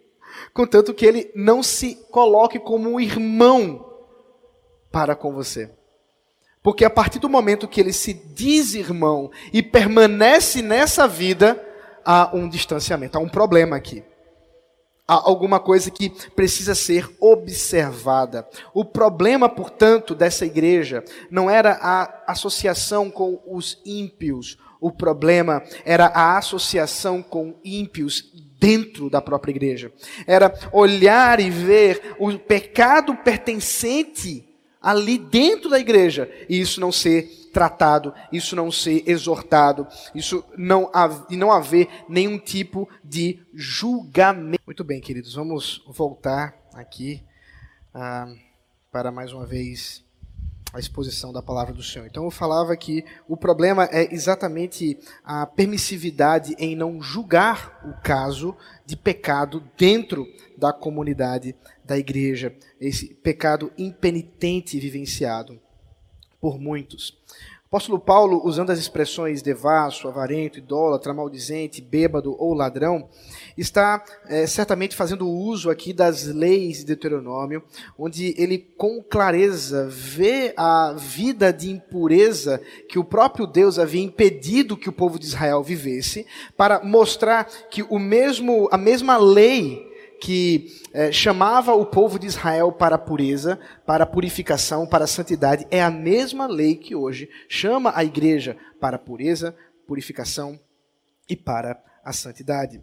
Contanto 0.54 0.94
que 0.94 1.06
ele 1.06 1.30
não 1.36 1.62
se 1.62 1.96
coloque 2.10 2.58
como 2.58 2.90
um 2.90 3.00
irmão 3.00 3.86
para 4.90 5.14
com 5.14 5.34
você. 5.34 5.70
Porque 6.64 6.86
a 6.86 6.90
partir 6.90 7.20
do 7.20 7.28
momento 7.28 7.68
que 7.68 7.82
ele 7.82 7.92
se 7.92 8.14
diz 8.14 8.74
irmão 8.76 9.30
e 9.52 9.62
permanece 9.62 10.62
nessa 10.62 11.06
vida, 11.06 11.62
há 12.06 12.34
um 12.34 12.48
distanciamento, 12.48 13.18
há 13.18 13.22
um 13.22 13.28
problema 13.28 13.76
aqui. 13.76 14.04
Há 15.06 15.16
alguma 15.28 15.60
coisa 15.60 15.92
que 15.92 16.10
precisa 16.32 16.74
ser 16.74 17.10
observada. 17.20 18.48
O 18.74 18.86
problema, 18.86 19.50
portanto, 19.50 20.16
dessa 20.16 20.46
igreja 20.46 21.04
não 21.30 21.50
era 21.50 21.78
a 21.82 22.32
associação 22.32 23.10
com 23.10 23.42
os 23.46 23.82
ímpios, 23.86 24.58
o 24.80 24.92
problema 24.92 25.64
era 25.86 26.08
a 26.08 26.38
associação 26.38 27.22
com 27.22 27.56
ímpios 27.64 28.32
dentro 28.60 29.10
da 29.10 29.22
própria 29.22 29.52
igreja. 29.52 29.92
Era 30.28 30.54
olhar 30.72 31.40
e 31.40 31.50
ver 31.50 32.16
o 32.20 32.38
pecado 32.38 33.16
pertencente 33.16 34.46
ali 34.82 35.18
dentro 35.18 35.70
da 35.70 35.80
igreja 35.80 36.30
e 36.48 36.60
isso 36.60 36.80
não 36.80 36.92
ser 36.92 37.40
tratado, 37.52 38.14
isso 38.32 38.56
não 38.56 38.72
ser 38.72 39.04
exortado, 39.08 39.88
isso 40.14 40.44
não 40.58 40.90
e 41.30 41.36
não 41.36 41.52
haver 41.52 41.88
nenhum 42.08 42.38
tipo 42.38 42.88
de 43.04 43.40
julgamento. 43.54 44.62
Muito 44.66 44.84
bem, 44.84 45.02
queridos, 45.02 45.34
vamos 45.34 45.84
voltar 45.88 46.56
aqui 46.74 47.24
ah, 47.94 48.32
para 48.92 49.12
mais 49.12 49.34
uma 49.34 49.46
vez 49.46 50.04
a 50.72 50.80
exposição 50.80 51.34
da 51.34 51.42
palavra 51.42 51.74
do 51.74 51.82
Senhor. 51.82 52.06
Então 52.06 52.26
eu 52.26 52.32
falava 52.32 52.76
que 52.78 53.04
o 53.28 53.36
problema 53.36 53.90
é 53.92 54.14
exatamente 54.14 54.98
a 55.24 55.46
permissividade 55.46 56.56
em 56.60 56.76
não 56.76 57.02
julgar 57.02 57.82
o 57.84 58.02
caso 58.02 58.56
de 58.86 58.96
pecado 58.96 59.64
dentro 59.78 60.26
da 60.58 60.72
comunidade 60.72 61.56
da 61.84 61.98
igreja, 61.98 62.56
esse 62.80 63.14
pecado 63.16 63.72
impenitente 63.78 64.80
vivenciado 64.80 65.60
por 66.40 66.60
muitos. 66.60 67.18
Apóstolo 67.70 68.00
Paulo, 68.00 68.42
usando 68.44 68.72
as 68.72 68.80
expressões 68.80 69.44
devasso, 69.44 70.08
avarento, 70.08 70.58
idólatra, 70.58 71.14
maldizente, 71.14 71.84
bêbado 71.84 72.36
ou 72.40 72.56
ladrão, 72.56 73.08
está 73.62 74.04
é, 74.28 74.48
certamente 74.48 74.96
fazendo 74.96 75.28
uso 75.28 75.70
aqui 75.70 75.92
das 75.92 76.26
leis 76.26 76.80
de 76.80 76.86
Deuteronômio, 76.86 77.64
onde 77.98 78.34
ele 78.38 78.58
com 78.58 79.04
clareza 79.04 79.88
vê 79.90 80.54
a 80.56 80.94
vida 80.98 81.52
de 81.52 81.70
impureza 81.70 82.62
que 82.88 82.98
o 82.98 83.04
próprio 83.04 83.46
Deus 83.46 83.78
havia 83.78 84.02
impedido 84.02 84.78
que 84.78 84.90
o 84.90 84.94
povo 84.94 85.20
de 85.20 85.26
Israel 85.26 85.62
vivesse, 85.62 86.26
para 86.56 86.84
mostrar 86.84 87.46
que 87.70 87.84
o 87.84 88.00
mesmo, 88.00 88.70
a 88.72 88.78
mesma 88.78 89.18
lei 89.18 89.88
que 90.22 90.82
é, 90.94 91.12
chamava 91.12 91.74
o 91.74 91.86
povo 91.86 92.20
de 92.20 92.28
Israel 92.28 92.72
para 92.72 92.96
a 92.96 93.00
pureza, 93.00 93.60
para 93.86 94.04
a 94.04 94.08
purificação, 94.08 94.86
para 94.86 95.06
a 95.06 95.08
santidade, 95.08 95.66
é 95.72 95.82
a 95.82 95.90
mesma 95.90 96.46
lei 96.46 96.76
que 96.76 96.96
hoje 96.96 97.30
chama 97.48 97.94
a 97.96 98.04
igreja 98.04 98.58
para 98.80 98.98
a 98.98 99.00
pureza, 99.00 99.56
purificação 99.88 100.60
e 101.28 101.36
para 101.36 101.82
a 102.04 102.12
santidade. 102.12 102.82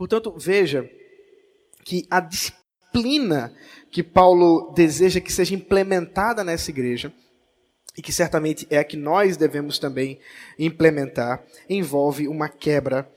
Portanto, 0.00 0.32
veja 0.34 0.90
que 1.84 2.06
a 2.10 2.20
disciplina 2.20 3.54
que 3.90 4.02
Paulo 4.02 4.72
deseja 4.72 5.20
que 5.20 5.30
seja 5.30 5.54
implementada 5.54 6.42
nessa 6.42 6.70
igreja, 6.70 7.12
e 7.98 8.00
que 8.00 8.10
certamente 8.10 8.66
é 8.70 8.78
a 8.78 8.84
que 8.84 8.96
nós 8.96 9.36
devemos 9.36 9.78
também 9.78 10.18
implementar, 10.58 11.44
envolve 11.68 12.28
uma 12.28 12.48
quebra 12.48 13.12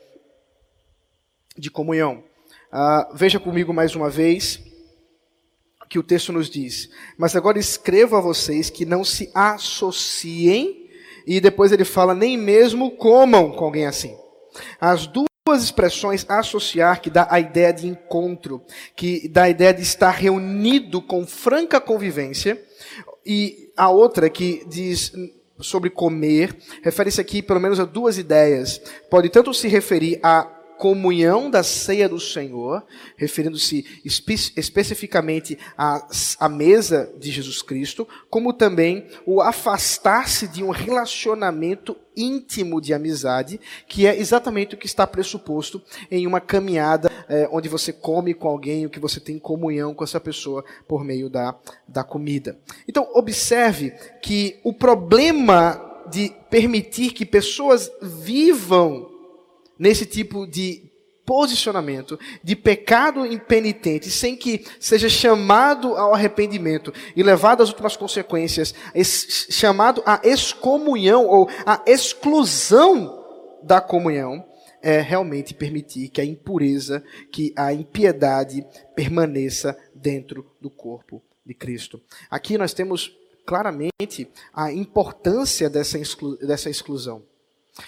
de 1.58 1.72
comunhão. 1.72 2.22
Uh, 2.70 3.16
veja 3.16 3.40
comigo 3.40 3.74
mais 3.74 3.96
uma 3.96 4.10
vez 4.10 4.60
que 5.88 5.98
o 5.98 6.04
texto 6.04 6.34
nos 6.34 6.50
diz. 6.50 6.90
Mas 7.18 7.34
agora 7.34 7.58
escrevo 7.58 8.18
a 8.18 8.20
vocês 8.20 8.70
que 8.70 8.86
não 8.86 9.06
se 9.06 9.32
associem, 9.34 10.90
e 11.26 11.40
depois 11.40 11.72
ele 11.72 11.86
fala, 11.86 12.14
nem 12.14 12.38
mesmo 12.38 12.92
comam 12.98 13.54
com 13.54 13.64
alguém 13.64 13.86
assim. 13.86 14.18
As 14.82 15.08
duas 15.46 15.62
expressões 15.62 16.26
associar, 16.30 17.02
que 17.02 17.10
dá 17.10 17.28
a 17.30 17.38
ideia 17.38 17.74
de 17.74 17.86
encontro, 17.86 18.62
que 18.96 19.28
dá 19.28 19.44
a 19.44 19.50
ideia 19.50 19.74
de 19.74 19.82
estar 19.82 20.12
reunido 20.12 21.02
com 21.02 21.28
franca 21.28 21.82
convivência, 21.82 22.62
e 23.26 23.70
a 23.76 23.90
outra 23.90 24.30
que 24.30 24.64
diz 24.68 25.12
sobre 25.60 25.90
comer, 25.90 26.56
refere-se 26.82 27.20
aqui 27.20 27.42
pelo 27.42 27.60
menos 27.60 27.78
a 27.78 27.84
duas 27.84 28.18
ideias. 28.18 28.82
Pode 29.10 29.30
tanto 29.30 29.54
se 29.54 29.68
referir 29.68 30.18
a 30.24 30.50
comunhão 30.78 31.50
da 31.50 31.64
ceia 31.64 32.10
do 32.10 32.20
Senhor, 32.20 32.84
referindo-se 33.16 33.86
espe 34.04 34.34
especificamente 34.58 35.58
à, 35.78 36.08
à 36.40 36.50
mesa 36.50 37.12
de 37.18 37.32
Jesus 37.32 37.62
Cristo, 37.62 38.08
como 38.30 38.54
também 38.54 39.08
o 39.26 39.42
afastar-se 39.42 40.48
de 40.48 40.64
um 40.64 40.70
relacionamento 40.70 41.96
íntimo 42.16 42.80
de 42.80 42.94
amizade, 42.94 43.60
que 43.88 44.06
é 44.06 44.18
exatamente 44.18 44.76
o 44.76 44.78
que 44.78 44.86
está 44.86 45.06
pressuposto 45.08 45.82
em 46.12 46.28
uma 46.28 46.40
caminhada 46.40 47.12
é, 47.28 47.48
onde 47.52 47.70
você 47.70 47.92
come 47.92 48.34
com 48.34 48.48
alguém, 48.48 48.86
o 48.86 48.90
que 48.90 49.00
você 49.00 49.20
tem 49.20 49.40
comunhão 49.40 49.94
com 49.94 50.04
essa 50.04 50.20
pessoa 50.20 50.64
por 50.88 51.04
meio 51.04 51.30
da, 51.30 51.56
da 51.88 52.04
comida. 52.04 52.58
Então, 52.88 53.10
observe 53.14 53.92
que 54.22 54.60
o 54.64 54.74
problema 54.74 56.04
de 56.10 56.32
permitir 56.50 57.14
que 57.14 57.26
pessoas 57.26 57.92
vivam 58.02 59.13
nesse 59.84 60.06
tipo 60.06 60.48
de 60.48 60.90
posicionamento 61.26 62.18
de 62.42 62.56
pecado 62.56 63.26
impenitente, 63.26 64.10
sem 64.10 64.34
que 64.34 64.66
seja 64.80 65.10
chamado 65.10 65.90
ao 65.98 66.14
arrependimento 66.14 66.94
e 67.18 67.22
levado 67.22 67.62
às 67.62 67.68
últimas 67.68 67.98
consequências, 67.98 68.74
chamado 69.50 70.02
à 70.06 70.22
excomunhão 70.24 71.28
ou 71.28 71.50
à 71.66 71.84
exclusão 71.86 73.26
da 73.62 73.82
comunhão, 73.82 74.46
é 74.82 75.02
realmente 75.02 75.54
permitir 75.54 76.08
que 76.08 76.22
a 76.22 76.26
impureza, 76.26 77.04
que 77.30 77.54
a 77.58 77.74
impiedade 77.74 78.66
permaneça 78.96 79.78
dentro 79.94 80.50
do 80.62 80.70
corpo 80.70 81.22
de 81.46 81.54
Cristo. 81.54 82.02
Aqui 82.32 82.58
nós 82.58 82.74
temos 82.74 83.18
claramente 83.46 84.30
a 84.54 84.72
importância 84.72 85.70
dessa, 85.70 86.00
exclu 86.00 86.38
dessa 86.38 86.70
exclusão. 86.70 87.22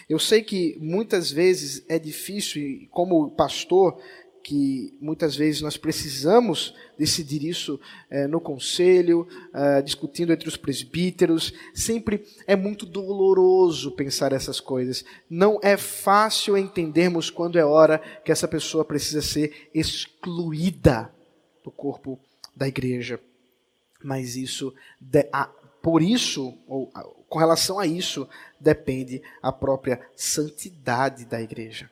Eu 0.10 0.18
sei 0.18 0.42
que 0.42 0.78
muitas 0.80 1.32
vezes 1.32 1.84
é 1.88 2.00
difícil, 2.00 2.62
e 2.62 2.88
como 2.88 3.30
pastor, 3.32 3.98
que 4.46 4.96
muitas 5.02 5.36
vezes 5.36 5.62
nós 5.62 5.76
precisamos 5.76 6.76
decidir 7.00 7.44
isso 7.44 7.80
é, 8.12 8.28
no 8.28 8.40
conselho, 8.40 9.28
é, 9.52 9.82
discutindo 9.82 10.32
entre 10.32 10.48
os 10.48 10.56
presbíteros. 10.56 11.52
Sempre 11.74 12.24
é 12.46 12.56
muito 12.56 12.86
doloroso 12.86 13.92
pensar 13.92 14.34
essas 14.34 14.60
coisas. 14.60 15.04
Não 15.28 15.60
é 15.64 15.76
fácil 15.78 16.56
entendermos 16.56 17.32
quando 17.32 17.58
é 17.58 17.66
hora 17.66 17.98
que 18.24 18.32
essa 18.32 18.48
pessoa 18.48 18.86
precisa 18.86 19.24
ser 19.24 19.70
excluída 19.74 21.12
do 21.64 21.72
corpo 21.72 22.20
da 22.56 22.68
igreja. 22.68 23.20
Mas 24.04 24.36
isso, 24.36 24.72
por 25.82 26.04
isso, 26.04 26.56
ou 26.68 26.92
com 27.30 27.40
relação 27.40 27.80
a 27.80 27.86
isso, 27.86 28.28
depende 28.60 29.22
a 29.42 29.52
própria 29.52 30.02
santidade 30.16 31.26
da 31.26 31.42
igreja. 31.42 31.90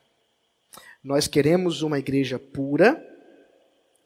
Nós 1.02 1.26
queremos 1.26 1.82
uma 1.82 1.98
igreja 1.98 2.38
pura, 2.38 3.02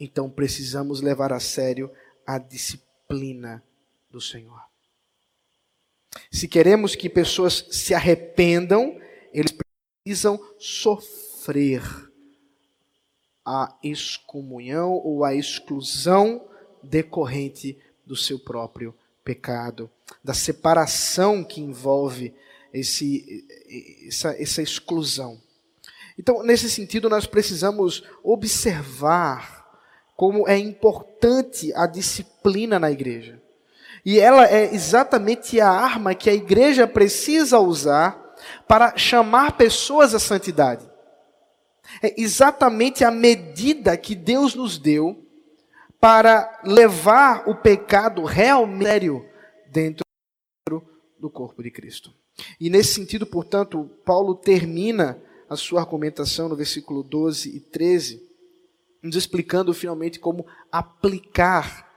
então 0.01 0.29
precisamos 0.29 1.01
levar 1.01 1.33
a 1.33 1.41
sério 1.41 1.91
a 2.27 2.39
disciplina 2.39 3.63
do 4.11 4.21
Senhor. 4.21 4.61
Se 6.31 6.49
queremos 6.49 6.95
que 6.95 7.09
pessoas 7.09 7.67
se 7.71 7.95
arrependam, 7.95 9.01
eles 9.33 9.53
precisam 10.05 10.41
sofrer 10.59 11.83
a 13.45 13.75
excomunhão 13.83 14.93
ou 14.93 15.25
a 15.25 15.35
exclusão 15.35 16.47
decorrente 16.83 17.79
do 18.05 18.17
seu 18.17 18.39
próprio 18.39 18.95
pecado, 19.29 19.91
da 20.25 20.33
separação 20.33 21.45
que 21.45 21.61
envolve 21.61 22.35
esse, 22.73 23.47
essa, 24.07 24.35
essa 24.43 24.63
exclusão. 24.63 25.39
Então, 26.19 26.43
nesse 26.43 26.71
sentido, 26.71 27.11
nós 27.11 27.27
precisamos 27.27 28.03
observar 28.25 29.67
como 30.17 30.49
é 30.49 30.57
importante 30.57 31.75
a 31.75 31.87
disciplina 31.87 32.79
na 32.79 32.91
igreja. 32.91 33.39
E 34.03 34.19
ela 34.19 34.47
é 34.47 34.75
exatamente 34.75 35.61
a 35.61 35.69
arma 35.69 36.15
que 36.15 36.31
a 36.31 36.35
igreja 36.35 36.87
precisa 36.87 37.59
usar 37.59 38.35
para 38.67 38.97
chamar 38.97 39.59
pessoas 39.59 40.15
à 40.15 40.19
santidade. 40.19 40.89
É 42.03 42.19
exatamente 42.19 43.05
a 43.05 43.11
medida 43.11 43.95
que 43.95 44.15
Deus 44.15 44.55
nos 44.55 44.79
deu 44.79 45.28
para 46.01 46.61
levar 46.65 47.49
o 47.49 47.55
pecado 47.55 48.25
realmente 48.25 49.23
dentro 49.71 50.05
do 51.19 51.31
corpo 51.31 51.63
de 51.63 51.71
Cristo. 51.71 52.13
E 52.61 52.71
nesse 52.71 52.95
sentido, 52.95 53.27
portanto, 53.27 53.91
Paulo 54.05 54.35
termina 54.35 55.21
a 55.49 55.57
sua 55.57 55.81
argumentação 55.81 56.49
no 56.49 56.57
versículo 56.57 57.03
12 57.03 57.57
e 57.57 57.61
13, 57.61 58.23
nos 59.03 59.17
explicando 59.17 59.75
finalmente 59.75 60.21
como 60.21 60.47
aplicar 60.71 61.89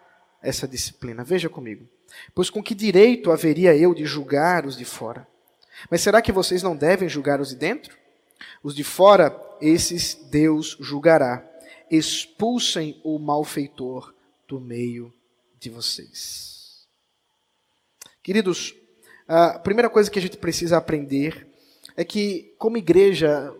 essa 0.41 0.67
disciplina. 0.67 1.23
Veja 1.23 1.49
comigo. 1.49 1.87
Pois 2.33 2.49
com 2.49 2.61
que 2.61 2.73
direito 2.73 3.31
haveria 3.31 3.75
eu 3.75 3.93
de 3.93 4.05
julgar 4.05 4.65
os 4.65 4.75
de 4.75 4.85
fora? 4.85 5.27
Mas 5.89 6.01
será 6.01 6.21
que 6.21 6.31
vocês 6.31 6.61
não 6.63 6.75
devem 6.75 7.07
julgar 7.07 7.39
os 7.39 7.49
de 7.49 7.55
dentro? 7.55 7.95
Os 8.63 8.75
de 8.75 8.83
fora, 8.83 9.39
esses 9.61 10.15
Deus 10.15 10.77
julgará. 10.79 11.47
Expulsem 11.91 12.99
o 13.03 13.19
malfeitor 13.19 14.15
do 14.47 14.59
meio 14.59 15.13
de 15.59 15.69
vocês. 15.69 16.87
Queridos, 18.23 18.73
a 19.27 19.59
primeira 19.59 19.89
coisa 19.89 20.09
que 20.09 20.17
a 20.17 20.21
gente 20.21 20.37
precisa 20.37 20.77
aprender 20.77 21.47
é 21.97 22.05
que, 22.05 22.53
como 22.57 22.77
igreja, 22.77 23.53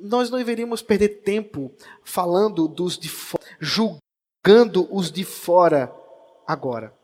nós 0.00 0.30
não 0.30 0.38
deveríamos 0.38 0.82
perder 0.82 1.20
tempo 1.20 1.72
falando 2.02 2.66
dos 2.66 2.98
de 2.98 3.08
fora, 3.08 3.44
julgando 3.60 4.88
os 4.90 5.12
de 5.12 5.24
fora 5.24 5.94
agora. 6.46 6.95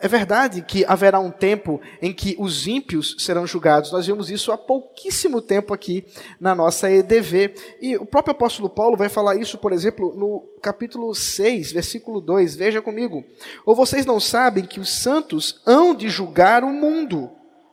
É 0.00 0.08
verdade 0.08 0.62
que 0.62 0.84
haverá 0.84 1.20
um 1.20 1.30
tempo 1.30 1.80
em 2.02 2.12
que 2.12 2.34
os 2.38 2.66
ímpios 2.66 3.16
serão 3.18 3.46
julgados. 3.46 3.92
Nós 3.92 4.06
vimos 4.06 4.30
isso 4.30 4.50
há 4.50 4.58
pouquíssimo 4.58 5.40
tempo 5.40 5.72
aqui 5.72 6.04
na 6.40 6.54
nossa 6.54 6.90
EDV. 6.90 7.54
E 7.80 7.96
o 7.96 8.04
próprio 8.04 8.32
apóstolo 8.32 8.68
Paulo 8.68 8.96
vai 8.96 9.08
falar 9.08 9.36
isso, 9.36 9.58
por 9.58 9.72
exemplo, 9.72 10.14
no 10.16 10.40
capítulo 10.60 11.14
6, 11.14 11.72
versículo 11.72 12.20
2. 12.20 12.56
Veja 12.56 12.82
comigo. 12.82 13.24
Ou 13.64 13.74
vocês 13.74 14.04
não 14.04 14.18
sabem 14.18 14.64
que 14.64 14.80
os 14.80 14.90
santos 14.90 15.60
hão 15.64 15.94
de 15.94 16.08
julgar 16.08 16.64
o 16.64 16.72
mundo? 16.72 17.30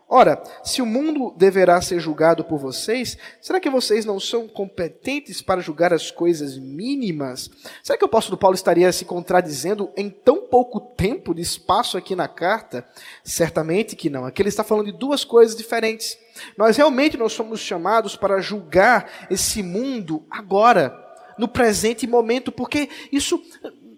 Ora, 0.09 0.41
se 0.63 0.81
o 0.81 0.85
mundo 0.85 1.33
deverá 1.35 1.81
ser 1.81 1.99
julgado 1.99 2.45
por 2.45 2.57
vocês, 2.57 3.17
será 3.41 3.59
que 3.59 3.69
vocês 3.69 4.05
não 4.05 4.21
são 4.21 4.47
competentes 4.47 5.41
para 5.41 5.59
julgar 5.59 5.93
as 5.93 6.09
coisas 6.09 6.57
mínimas? 6.57 7.49
Será 7.83 7.97
que 7.97 8.05
o 8.05 8.07
apóstolo 8.07 8.37
Paulo 8.37 8.55
estaria 8.55 8.89
se 8.93 9.03
contradizendo 9.03 9.91
em 9.97 10.09
tão 10.09 10.43
pouco 10.43 10.79
tempo 10.79 11.35
de 11.35 11.41
espaço 11.41 11.97
aqui 11.97 12.15
na 12.15 12.29
carta? 12.29 12.87
Certamente 13.21 13.97
que 13.97 14.09
não. 14.09 14.25
Aqui 14.25 14.41
ele 14.41 14.47
está 14.47 14.63
falando 14.63 14.85
de 14.85 14.97
duas 14.97 15.25
coisas 15.25 15.57
diferentes. 15.57 16.17
Nós 16.57 16.77
realmente 16.77 17.17
não 17.17 17.27
somos 17.27 17.59
chamados 17.59 18.15
para 18.15 18.39
julgar 18.39 19.27
esse 19.29 19.61
mundo 19.61 20.25
agora, 20.31 20.97
no 21.37 21.49
presente 21.49 22.07
momento, 22.07 22.49
porque 22.49 22.89
isso 23.11 23.41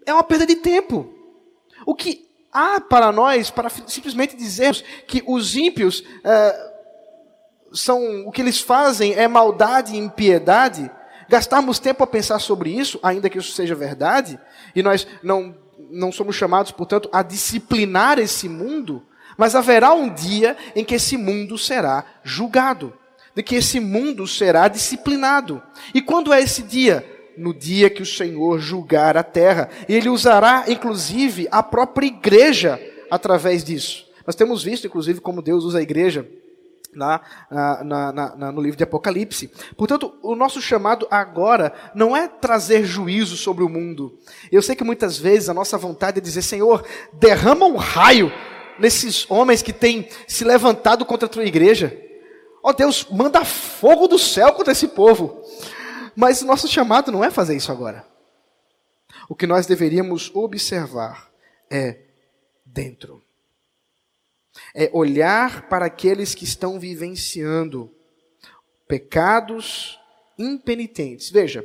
é 0.04 0.12
uma 0.12 0.24
perda 0.24 0.44
de 0.44 0.56
tempo. 0.56 1.08
O 1.86 1.94
que 1.94 2.29
há 2.52 2.80
para 2.80 3.12
nós, 3.12 3.50
para 3.50 3.70
simplesmente 3.86 4.36
dizermos 4.36 4.82
que 5.06 5.22
os 5.26 5.56
ímpios 5.56 6.02
é, 6.24 6.70
são 7.72 8.26
o 8.26 8.32
que 8.32 8.40
eles 8.40 8.60
fazem 8.60 9.14
é 9.14 9.28
maldade 9.28 9.94
e 9.94 9.98
impiedade, 9.98 10.90
gastarmos 11.28 11.78
tempo 11.78 12.02
a 12.02 12.06
pensar 12.06 12.38
sobre 12.38 12.70
isso, 12.70 12.98
ainda 13.02 13.30
que 13.30 13.38
isso 13.38 13.52
seja 13.52 13.74
verdade, 13.74 14.38
e 14.74 14.82
nós 14.82 15.06
não, 15.22 15.56
não 15.90 16.10
somos 16.10 16.34
chamados, 16.34 16.72
portanto, 16.72 17.08
a 17.12 17.22
disciplinar 17.22 18.18
esse 18.18 18.48
mundo, 18.48 19.06
mas 19.36 19.54
haverá 19.54 19.92
um 19.92 20.12
dia 20.12 20.56
em 20.74 20.84
que 20.84 20.96
esse 20.96 21.16
mundo 21.16 21.56
será 21.56 22.04
julgado, 22.24 22.92
de 23.34 23.42
que 23.42 23.54
esse 23.54 23.78
mundo 23.78 24.26
será 24.26 24.66
disciplinado. 24.66 25.62
E 25.94 26.02
quando 26.02 26.32
é 26.32 26.40
esse 26.40 26.62
dia? 26.62 27.19
No 27.36 27.54
dia 27.54 27.90
que 27.90 28.02
o 28.02 28.06
Senhor 28.06 28.58
julgar 28.58 29.16
a 29.16 29.22
terra. 29.22 29.68
E 29.88 29.94
ele 29.94 30.08
usará, 30.08 30.64
inclusive, 30.68 31.48
a 31.50 31.62
própria 31.62 32.06
igreja 32.06 32.80
através 33.10 33.64
disso. 33.64 34.06
Nós 34.26 34.36
temos 34.36 34.62
visto, 34.62 34.86
inclusive, 34.86 35.20
como 35.20 35.42
Deus 35.42 35.64
usa 35.64 35.78
a 35.78 35.82
igreja 35.82 36.26
na, 36.94 37.20
na, 37.50 38.12
na, 38.12 38.52
no 38.52 38.60
livro 38.60 38.76
de 38.76 38.84
Apocalipse. 38.84 39.50
Portanto, 39.76 40.12
o 40.22 40.34
nosso 40.34 40.60
chamado 40.60 41.06
agora 41.10 41.72
não 41.94 42.16
é 42.16 42.28
trazer 42.28 42.84
juízo 42.84 43.36
sobre 43.36 43.64
o 43.64 43.68
mundo. 43.68 44.18
Eu 44.50 44.62
sei 44.62 44.74
que 44.74 44.84
muitas 44.84 45.18
vezes 45.18 45.48
a 45.48 45.54
nossa 45.54 45.78
vontade 45.78 46.18
é 46.18 46.20
dizer: 46.20 46.42
Senhor, 46.42 46.84
derrama 47.12 47.66
um 47.66 47.76
raio 47.76 48.32
nesses 48.78 49.30
homens 49.30 49.62
que 49.62 49.72
têm 49.72 50.08
se 50.26 50.44
levantado 50.44 51.04
contra 51.04 51.26
a 51.26 51.30
tua 51.30 51.44
igreja. 51.44 51.96
Ó 52.62 52.70
oh, 52.70 52.72
Deus, 52.72 53.06
manda 53.10 53.44
fogo 53.44 54.06
do 54.06 54.18
céu 54.18 54.52
contra 54.52 54.72
esse 54.72 54.88
povo. 54.88 55.42
Mas 56.14 56.42
o 56.42 56.46
nosso 56.46 56.68
chamado 56.68 57.10
não 57.10 57.24
é 57.24 57.30
fazer 57.30 57.56
isso 57.56 57.70
agora. 57.72 58.06
O 59.28 59.34
que 59.34 59.46
nós 59.46 59.66
deveríamos 59.66 60.30
observar 60.34 61.30
é 61.70 62.00
dentro. 62.64 63.22
É 64.74 64.90
olhar 64.92 65.68
para 65.68 65.86
aqueles 65.86 66.34
que 66.34 66.44
estão 66.44 66.78
vivenciando 66.78 67.94
pecados 68.88 69.98
impenitentes. 70.36 71.30
Veja, 71.30 71.64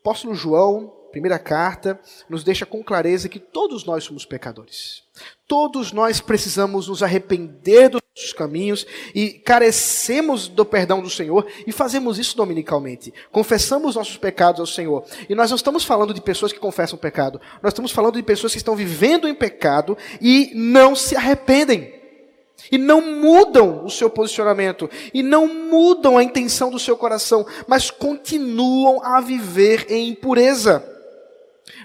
apóstolo 0.00 0.34
João, 0.34 0.88
primeira 1.12 1.38
carta, 1.38 2.00
nos 2.28 2.42
deixa 2.42 2.66
com 2.66 2.82
clareza 2.82 3.28
que 3.28 3.38
todos 3.38 3.84
nós 3.84 4.04
somos 4.04 4.24
pecadores. 4.24 5.04
Todos 5.50 5.90
nós 5.90 6.20
precisamos 6.20 6.86
nos 6.86 7.02
arrepender 7.02 7.88
dos 7.88 8.00
nossos 8.16 8.32
caminhos 8.32 8.86
e 9.12 9.30
carecemos 9.30 10.46
do 10.46 10.64
perdão 10.64 11.02
do 11.02 11.10
Senhor 11.10 11.44
e 11.66 11.72
fazemos 11.72 12.20
isso 12.20 12.36
dominicalmente. 12.36 13.12
Confessamos 13.32 13.96
nossos 13.96 14.16
pecados 14.16 14.60
ao 14.60 14.66
Senhor. 14.66 15.04
E 15.28 15.34
nós 15.34 15.50
não 15.50 15.56
estamos 15.56 15.82
falando 15.82 16.14
de 16.14 16.20
pessoas 16.20 16.52
que 16.52 16.60
confessam 16.60 16.96
pecado. 16.96 17.40
Nós 17.60 17.72
estamos 17.72 17.90
falando 17.90 18.14
de 18.14 18.22
pessoas 18.22 18.52
que 18.52 18.58
estão 18.58 18.76
vivendo 18.76 19.26
em 19.26 19.34
pecado 19.34 19.98
e 20.20 20.52
não 20.54 20.94
se 20.94 21.16
arrependem. 21.16 21.94
E 22.70 22.78
não 22.78 23.00
mudam 23.00 23.84
o 23.84 23.90
seu 23.90 24.08
posicionamento. 24.08 24.88
E 25.12 25.20
não 25.20 25.52
mudam 25.52 26.16
a 26.16 26.22
intenção 26.22 26.70
do 26.70 26.78
seu 26.78 26.96
coração. 26.96 27.44
Mas 27.66 27.90
continuam 27.90 29.04
a 29.04 29.20
viver 29.20 29.90
em 29.90 30.10
impureza. 30.10 30.80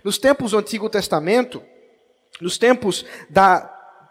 Nos 0.03 0.19
tempos 0.19 0.51
do 0.51 0.59
Antigo 0.59 0.87
Testamento, 0.87 1.63
nos 2.41 2.57
tempos 2.57 3.05
da 3.29 3.61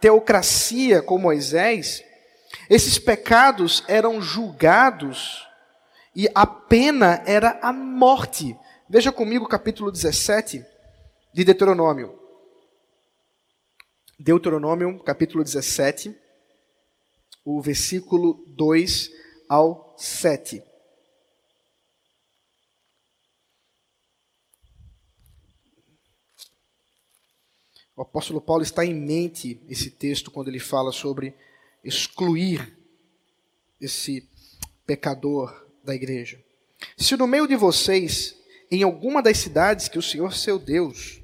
teocracia 0.00 1.02
com 1.02 1.18
Moisés, 1.18 2.04
esses 2.68 2.98
pecados 2.98 3.84
eram 3.88 4.20
julgados 4.20 5.46
e 6.14 6.28
a 6.34 6.46
pena 6.46 7.22
era 7.26 7.58
a 7.62 7.72
morte. 7.72 8.56
Veja 8.88 9.10
comigo 9.10 9.44
o 9.44 9.48
capítulo 9.48 9.90
17 9.90 10.64
de 11.32 11.44
Deuteronômio. 11.44 12.18
Deuteronômio, 14.18 15.02
capítulo 15.02 15.42
17, 15.42 16.16
o 17.44 17.60
versículo 17.60 18.44
2 18.56 19.10
ao 19.48 19.94
7. 19.98 20.62
O 27.96 28.02
apóstolo 28.02 28.40
Paulo 28.40 28.62
está 28.62 28.84
em 28.84 28.94
mente 28.94 29.60
esse 29.68 29.90
texto 29.90 30.30
quando 30.30 30.48
ele 30.48 30.58
fala 30.58 30.90
sobre 30.90 31.34
excluir 31.84 32.76
esse 33.80 34.28
pecador 34.86 35.66
da 35.84 35.94
igreja. 35.94 36.42
Se 36.96 37.16
no 37.16 37.26
meio 37.26 37.46
de 37.46 37.54
vocês, 37.54 38.36
em 38.70 38.82
alguma 38.82 39.22
das 39.22 39.38
cidades 39.38 39.88
que 39.88 39.98
o 39.98 40.02
Senhor 40.02 40.34
seu 40.34 40.58
Deus 40.58 41.20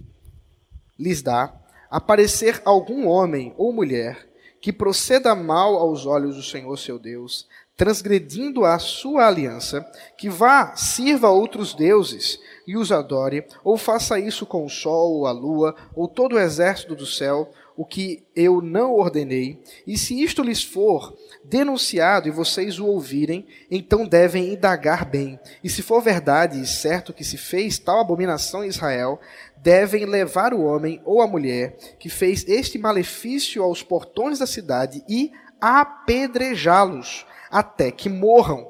lhes 0.98 1.22
dá, 1.22 1.52
aparecer 1.90 2.62
algum 2.64 3.06
homem 3.06 3.52
ou 3.56 3.72
mulher 3.72 4.28
que 4.60 4.72
proceda 4.72 5.34
mal 5.34 5.76
aos 5.76 6.06
olhos 6.06 6.36
do 6.36 6.42
Senhor 6.42 6.76
seu 6.78 6.98
Deus, 6.98 7.48
transgredindo 7.80 8.66
a 8.66 8.78
sua 8.78 9.26
aliança, 9.26 9.90
que 10.14 10.28
vá, 10.28 10.76
sirva 10.76 11.28
a 11.28 11.32
outros 11.32 11.72
deuses 11.72 12.38
e 12.66 12.76
os 12.76 12.92
adore, 12.92 13.46
ou 13.64 13.78
faça 13.78 14.20
isso 14.20 14.44
com 14.44 14.66
o 14.66 14.68
sol, 14.68 15.14
ou 15.14 15.26
a 15.26 15.32
lua, 15.32 15.74
ou 15.96 16.06
todo 16.06 16.34
o 16.34 16.38
exército 16.38 16.94
do 16.94 17.06
céu, 17.06 17.50
o 17.74 17.86
que 17.86 18.22
eu 18.36 18.60
não 18.60 18.92
ordenei, 18.92 19.62
e 19.86 19.96
se 19.96 20.22
isto 20.22 20.42
lhes 20.42 20.62
for 20.62 21.16
denunciado 21.42 22.28
e 22.28 22.30
vocês 22.30 22.78
o 22.78 22.84
ouvirem, 22.84 23.46
então 23.70 24.06
devem 24.06 24.52
indagar 24.52 25.06
bem. 25.06 25.40
E 25.64 25.70
se 25.70 25.80
for 25.80 26.02
verdade 26.02 26.60
e 26.60 26.66
certo 26.66 27.14
que 27.14 27.24
se 27.24 27.38
fez 27.38 27.78
tal 27.78 27.98
abominação 27.98 28.62
em 28.62 28.68
Israel, 28.68 29.18
devem 29.56 30.04
levar 30.04 30.52
o 30.52 30.64
homem 30.64 31.00
ou 31.02 31.22
a 31.22 31.26
mulher 31.26 31.78
que 31.98 32.10
fez 32.10 32.46
este 32.46 32.76
malefício 32.76 33.62
aos 33.62 33.82
portões 33.82 34.38
da 34.38 34.46
cidade 34.46 35.02
e 35.08 35.32
apedrejá-los 35.58 37.24
até 37.50 37.90
que 37.90 38.08
morram. 38.08 38.68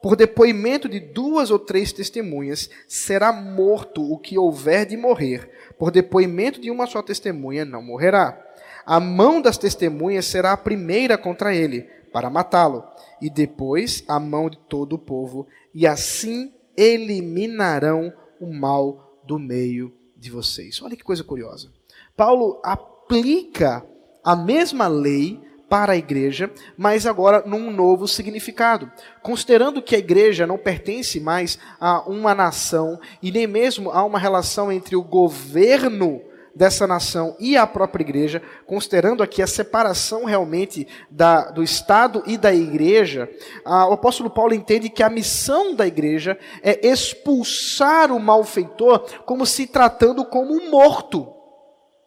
Por 0.00 0.14
depoimento 0.14 0.88
de 0.88 1.00
duas 1.00 1.50
ou 1.50 1.58
três 1.58 1.92
testemunhas, 1.92 2.70
será 2.86 3.32
morto 3.32 4.02
o 4.02 4.18
que 4.18 4.38
houver 4.38 4.86
de 4.86 4.96
morrer. 4.96 5.50
Por 5.78 5.90
depoimento 5.90 6.60
de 6.60 6.70
uma 6.70 6.86
só 6.86 7.02
testemunha, 7.02 7.64
não 7.64 7.82
morrerá. 7.82 8.40
A 8.84 9.00
mão 9.00 9.42
das 9.42 9.58
testemunhas 9.58 10.26
será 10.26 10.52
a 10.52 10.56
primeira 10.56 11.18
contra 11.18 11.54
ele, 11.54 11.82
para 12.12 12.30
matá-lo, 12.30 12.84
e 13.20 13.28
depois 13.28 14.04
a 14.06 14.20
mão 14.20 14.48
de 14.48 14.58
todo 14.68 14.94
o 14.94 14.98
povo, 14.98 15.46
e 15.74 15.86
assim 15.86 16.54
eliminarão 16.76 18.12
o 18.40 18.52
mal 18.52 19.20
do 19.24 19.38
meio 19.38 19.92
de 20.16 20.30
vocês. 20.30 20.80
Olha 20.82 20.96
que 20.96 21.02
coisa 21.02 21.24
curiosa. 21.24 21.72
Paulo 22.16 22.60
aplica 22.64 23.84
a 24.22 24.36
mesma 24.36 24.86
lei 24.86 25.40
para 25.68 25.92
a 25.92 25.96
igreja, 25.96 26.50
mas 26.76 27.06
agora 27.06 27.42
num 27.44 27.70
novo 27.70 28.06
significado. 28.06 28.90
Considerando 29.22 29.82
que 29.82 29.94
a 29.94 29.98
igreja 29.98 30.46
não 30.46 30.58
pertence 30.58 31.18
mais 31.20 31.58
a 31.80 32.08
uma 32.08 32.34
nação 32.34 32.98
e 33.22 33.32
nem 33.32 33.46
mesmo 33.46 33.90
a 33.90 34.04
uma 34.04 34.18
relação 34.18 34.70
entre 34.70 34.96
o 34.96 35.02
governo 35.02 36.22
dessa 36.56 36.86
nação 36.86 37.36
e 37.38 37.54
a 37.54 37.66
própria 37.66 38.02
igreja, 38.02 38.42
considerando 38.66 39.22
aqui 39.22 39.42
a 39.42 39.46
separação 39.46 40.24
realmente 40.24 40.88
da, 41.10 41.50
do 41.50 41.62
Estado 41.62 42.22
e 42.26 42.38
da 42.38 42.54
igreja, 42.54 43.28
a, 43.62 43.86
o 43.88 43.92
apóstolo 43.92 44.30
Paulo 44.30 44.54
entende 44.54 44.88
que 44.88 45.02
a 45.02 45.10
missão 45.10 45.74
da 45.74 45.86
igreja 45.86 46.38
é 46.62 46.86
expulsar 46.86 48.10
o 48.10 48.18
malfeitor 48.18 49.00
como 49.26 49.44
se 49.44 49.66
tratando 49.66 50.24
como 50.24 50.54
um 50.54 50.70
morto 50.70 51.35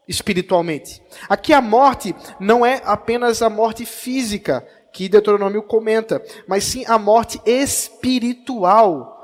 espiritualmente. 0.09 1.01
Aqui 1.29 1.53
a 1.53 1.61
morte 1.61 2.15
não 2.39 2.65
é 2.65 2.81
apenas 2.83 3.43
a 3.43 3.49
morte 3.49 3.85
física, 3.85 4.67
que 4.91 5.07
Deuteronômio 5.07 5.61
comenta, 5.61 6.21
mas 6.47 6.63
sim 6.63 6.83
a 6.87 6.97
morte 6.97 7.39
espiritual, 7.45 9.17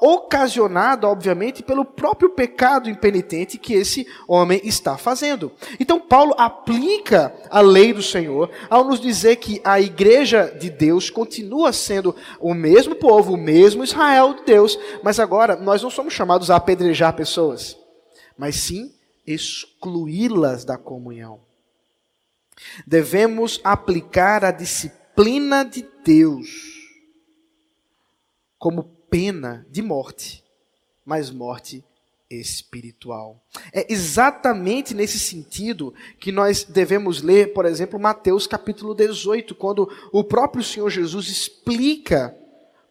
ocasionada, 0.00 1.08
obviamente, 1.08 1.62
pelo 1.62 1.84
próprio 1.84 2.30
pecado 2.30 2.88
impenitente 2.88 3.58
que 3.58 3.74
esse 3.74 4.06
homem 4.28 4.60
está 4.62 4.96
fazendo. 4.96 5.52
Então, 5.80 6.00
Paulo 6.00 6.34
aplica 6.38 7.34
a 7.50 7.60
lei 7.60 7.92
do 7.92 8.02
Senhor 8.02 8.50
ao 8.70 8.84
nos 8.84 9.00
dizer 9.00 9.36
que 9.36 9.60
a 9.64 9.80
igreja 9.80 10.54
de 10.58 10.70
Deus 10.70 11.10
continua 11.10 11.72
sendo 11.72 12.14
o 12.40 12.54
mesmo 12.54 12.94
povo, 12.94 13.34
o 13.34 13.38
mesmo 13.38 13.84
Israel 13.84 14.34
de 14.34 14.44
Deus, 14.44 14.78
mas 15.02 15.18
agora 15.18 15.56
nós 15.56 15.82
não 15.82 15.90
somos 15.90 16.14
chamados 16.14 16.50
a 16.50 16.56
apedrejar 16.56 17.14
pessoas, 17.14 17.76
mas 18.38 18.56
sim 18.56 18.95
excluí-las 19.26 20.64
da 20.64 20.78
comunhão. 20.78 21.40
Devemos 22.86 23.60
aplicar 23.64 24.44
a 24.44 24.50
disciplina 24.50 25.64
de 25.64 25.86
Deus 26.04 26.48
como 28.58 28.84
pena 29.10 29.66
de 29.70 29.82
morte, 29.82 30.42
mas 31.04 31.30
morte 31.30 31.84
espiritual. 32.28 33.40
É 33.72 33.92
exatamente 33.92 34.94
nesse 34.94 35.18
sentido 35.18 35.94
que 36.18 36.32
nós 36.32 36.64
devemos 36.64 37.22
ler, 37.22 37.52
por 37.52 37.64
exemplo, 37.64 38.00
Mateus 38.00 38.46
capítulo 38.46 38.94
18, 38.94 39.54
quando 39.54 39.88
o 40.12 40.24
próprio 40.24 40.64
Senhor 40.64 40.90
Jesus 40.90 41.28
explica 41.28 42.36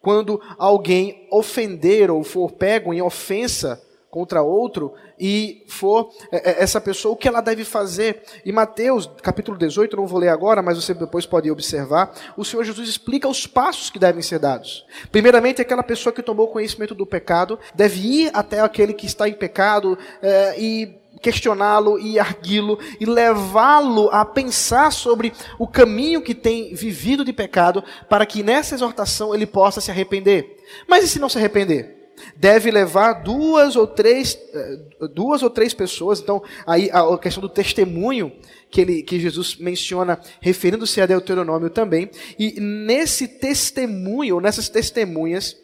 quando 0.00 0.40
alguém 0.56 1.26
ofender 1.30 2.10
ou 2.10 2.22
for 2.22 2.52
pego 2.52 2.94
em 2.94 3.02
ofensa 3.02 3.82
contra 4.16 4.40
outro 4.40 4.94
e 5.18 5.62
for 5.68 6.08
é, 6.32 6.52
é, 6.52 6.62
essa 6.62 6.80
pessoa, 6.80 7.12
o 7.12 7.16
que 7.18 7.28
ela 7.28 7.42
deve 7.42 7.66
fazer? 7.66 8.22
Em 8.46 8.50
Mateus, 8.50 9.10
capítulo 9.22 9.58
18, 9.58 9.94
não 9.94 10.06
vou 10.06 10.18
ler 10.18 10.30
agora, 10.30 10.62
mas 10.62 10.82
você 10.82 10.94
depois 10.94 11.26
pode 11.26 11.50
observar, 11.50 12.14
o 12.34 12.42
Senhor 12.42 12.64
Jesus 12.64 12.88
explica 12.88 13.28
os 13.28 13.46
passos 13.46 13.90
que 13.90 13.98
devem 13.98 14.22
ser 14.22 14.38
dados. 14.38 14.86
Primeiramente, 15.12 15.60
aquela 15.60 15.82
pessoa 15.82 16.14
que 16.14 16.22
tomou 16.22 16.48
conhecimento 16.48 16.94
do 16.94 17.04
pecado 17.04 17.58
deve 17.74 18.00
ir 18.00 18.30
até 18.32 18.60
aquele 18.60 18.94
que 18.94 19.04
está 19.04 19.28
em 19.28 19.34
pecado 19.34 19.98
é, 20.22 20.58
e 20.58 20.96
questioná-lo 21.20 21.98
e 21.98 22.18
arguí-lo 22.18 22.78
e 22.98 23.04
levá-lo 23.04 24.08
a 24.10 24.24
pensar 24.24 24.90
sobre 24.92 25.30
o 25.58 25.66
caminho 25.66 26.22
que 26.22 26.34
tem 26.34 26.74
vivido 26.74 27.22
de 27.22 27.34
pecado 27.34 27.84
para 28.08 28.24
que 28.24 28.42
nessa 28.42 28.74
exortação 28.74 29.34
ele 29.34 29.46
possa 29.46 29.78
se 29.78 29.90
arrepender. 29.90 30.56
Mas 30.88 31.04
e 31.04 31.08
se 31.08 31.18
não 31.18 31.28
se 31.28 31.36
arrepender? 31.36 31.95
Deve 32.36 32.70
levar 32.70 33.24
duas 33.24 33.76
ou 33.76 33.86
três, 33.86 34.38
eh, 34.54 34.78
duas 35.14 35.42
ou 35.42 35.50
três 35.50 35.74
pessoas. 35.74 36.20
Então, 36.20 36.42
aí 36.66 36.90
a 36.92 37.18
questão 37.18 37.40
do 37.40 37.48
testemunho 37.48 38.32
que, 38.70 38.80
ele, 38.80 39.02
que 39.02 39.18
Jesus 39.18 39.56
menciona, 39.56 40.20
referindo-se 40.40 41.00
a 41.00 41.06
Deuteronômio 41.06 41.70
também. 41.70 42.10
E 42.38 42.60
nesse 42.60 43.28
testemunho, 43.28 44.40
nessas 44.40 44.68
testemunhas, 44.68 45.56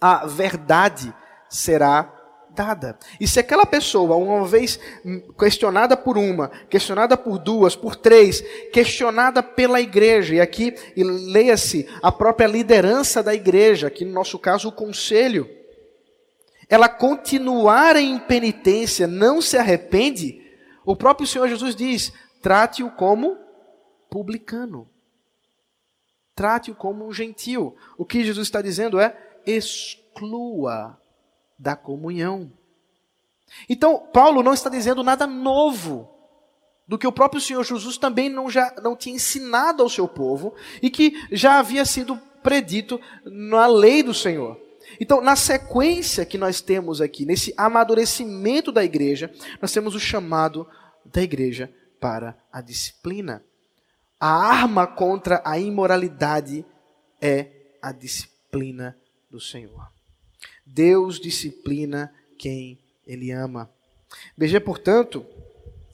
a 0.00 0.26
verdade 0.26 1.12
será 1.48 2.20
dada. 2.54 2.98
E 3.20 3.26
se 3.26 3.38
aquela 3.38 3.64
pessoa, 3.64 4.16
uma 4.16 4.46
vez 4.46 4.78
questionada 5.38 5.96
por 5.96 6.18
uma, 6.18 6.48
questionada 6.68 7.16
por 7.16 7.38
duas, 7.38 7.76
por 7.76 7.96
três, 7.96 8.40
questionada 8.72 9.42
pela 9.42 9.80
igreja, 9.80 10.34
e 10.34 10.40
aqui 10.40 10.74
leia-se 10.96 11.88
a 12.02 12.10
própria 12.10 12.46
liderança 12.46 13.22
da 13.22 13.34
igreja, 13.34 13.86
aqui 13.86 14.04
no 14.04 14.12
nosso 14.12 14.38
caso 14.38 14.68
o 14.68 14.72
conselho, 14.72 15.48
ela 16.70 16.88
continuar 16.88 17.96
em 17.96 18.16
penitência, 18.16 19.08
não 19.08 19.42
se 19.42 19.58
arrepende, 19.58 20.40
o 20.86 20.94
próprio 20.94 21.26
Senhor 21.26 21.48
Jesus 21.48 21.74
diz: 21.74 22.12
trate-o 22.40 22.92
como 22.92 23.36
publicano. 24.08 24.88
Trate-o 26.34 26.74
como 26.74 27.06
um 27.06 27.12
gentil. 27.12 27.76
O 27.98 28.04
que 28.04 28.24
Jesus 28.24 28.46
está 28.46 28.62
dizendo 28.62 29.00
é: 29.00 29.16
exclua 29.44 30.96
da 31.58 31.74
comunhão. 31.74 32.52
Então, 33.68 34.06
Paulo 34.12 34.42
não 34.42 34.54
está 34.54 34.70
dizendo 34.70 35.02
nada 35.02 35.26
novo 35.26 36.08
do 36.86 36.96
que 36.96 37.06
o 37.06 37.12
próprio 37.12 37.40
Senhor 37.40 37.64
Jesus 37.64 37.98
também 37.98 38.28
não, 38.28 38.48
já, 38.48 38.72
não 38.80 38.96
tinha 38.96 39.16
ensinado 39.16 39.82
ao 39.82 39.88
seu 39.88 40.06
povo 40.06 40.54
e 40.80 40.88
que 40.88 41.14
já 41.32 41.58
havia 41.58 41.84
sido 41.84 42.16
predito 42.42 43.00
na 43.24 43.66
lei 43.66 44.02
do 44.04 44.14
Senhor. 44.14 44.69
Então, 45.00 45.22
na 45.22 45.34
sequência 45.34 46.26
que 46.26 46.36
nós 46.36 46.60
temos 46.60 47.00
aqui, 47.00 47.24
nesse 47.24 47.54
amadurecimento 47.56 48.70
da 48.70 48.84
igreja, 48.84 49.32
nós 49.60 49.72
temos 49.72 49.94
o 49.94 50.00
chamado 50.00 50.68
da 51.06 51.22
igreja 51.22 51.72
para 51.98 52.36
a 52.52 52.60
disciplina. 52.60 53.42
A 54.20 54.28
arma 54.28 54.86
contra 54.86 55.40
a 55.42 55.58
imoralidade 55.58 56.66
é 57.18 57.48
a 57.80 57.92
disciplina 57.92 58.94
do 59.30 59.40
Senhor. 59.40 59.90
Deus 60.66 61.18
disciplina 61.18 62.14
quem 62.38 62.78
ele 63.06 63.30
ama. 63.30 63.70
Veja, 64.36 64.60
portanto, 64.60 65.24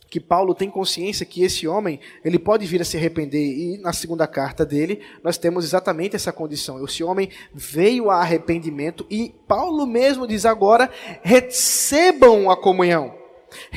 que 0.09 0.21
Paulo 0.21 0.55
tem 0.55 0.71
consciência 0.71 1.27
que 1.27 1.43
esse 1.43 1.67
homem 1.67 2.01
ele 2.25 2.39
pode 2.39 2.65
vir 2.67 2.81
a 2.81 2.85
se 2.85 2.97
arrepender 2.97 3.45
e 3.45 3.79
na 3.79 3.93
segunda 3.93 4.27
carta 4.27 4.65
dele 4.65 5.01
nós 5.23 5.37
temos 5.37 5.65
exatamente 5.65 6.17
essa 6.17 6.33
condição. 6.33 6.85
Esse 6.85 7.03
homem 7.03 7.29
veio 7.53 8.11
a 8.11 8.21
arrependimento 8.21 9.07
e 9.11 9.35
Paulo 9.47 9.87
mesmo 9.87 10.27
diz 10.27 10.45
agora 10.45 10.91
recebam 11.23 12.51
a 12.51 12.57
comunhão, 12.57 13.15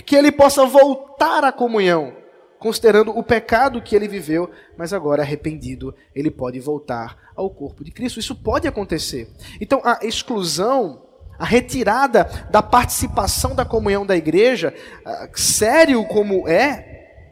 que 0.05 0.15
ele 0.15 0.31
possa 0.31 0.65
voltar 0.65 1.43
à 1.43 1.51
comunhão 1.51 2.19
considerando 2.59 3.17
o 3.17 3.23
pecado 3.23 3.81
que 3.81 3.95
ele 3.95 4.07
viveu, 4.07 4.51
mas 4.77 4.91
agora 4.91 5.23
arrependido, 5.23 5.95
ele 6.13 6.29
pode 6.29 6.59
voltar 6.59 7.17
ao 7.35 7.49
corpo 7.49 7.83
de 7.83 7.91
Cristo. 7.91 8.19
Isso 8.19 8.35
pode 8.35 8.67
acontecer. 8.67 9.29
Então, 9.61 9.81
a 9.83 9.99
exclusão, 10.03 11.01
a 11.39 11.45
retirada 11.45 12.25
da 12.51 12.61
participação 12.61 13.55
da 13.55 13.63
comunhão 13.63 14.05
da 14.05 14.17
igreja, 14.17 14.75
ah, 15.05 15.29
sério 15.33 16.05
como 16.05 16.45
é, 16.47 17.31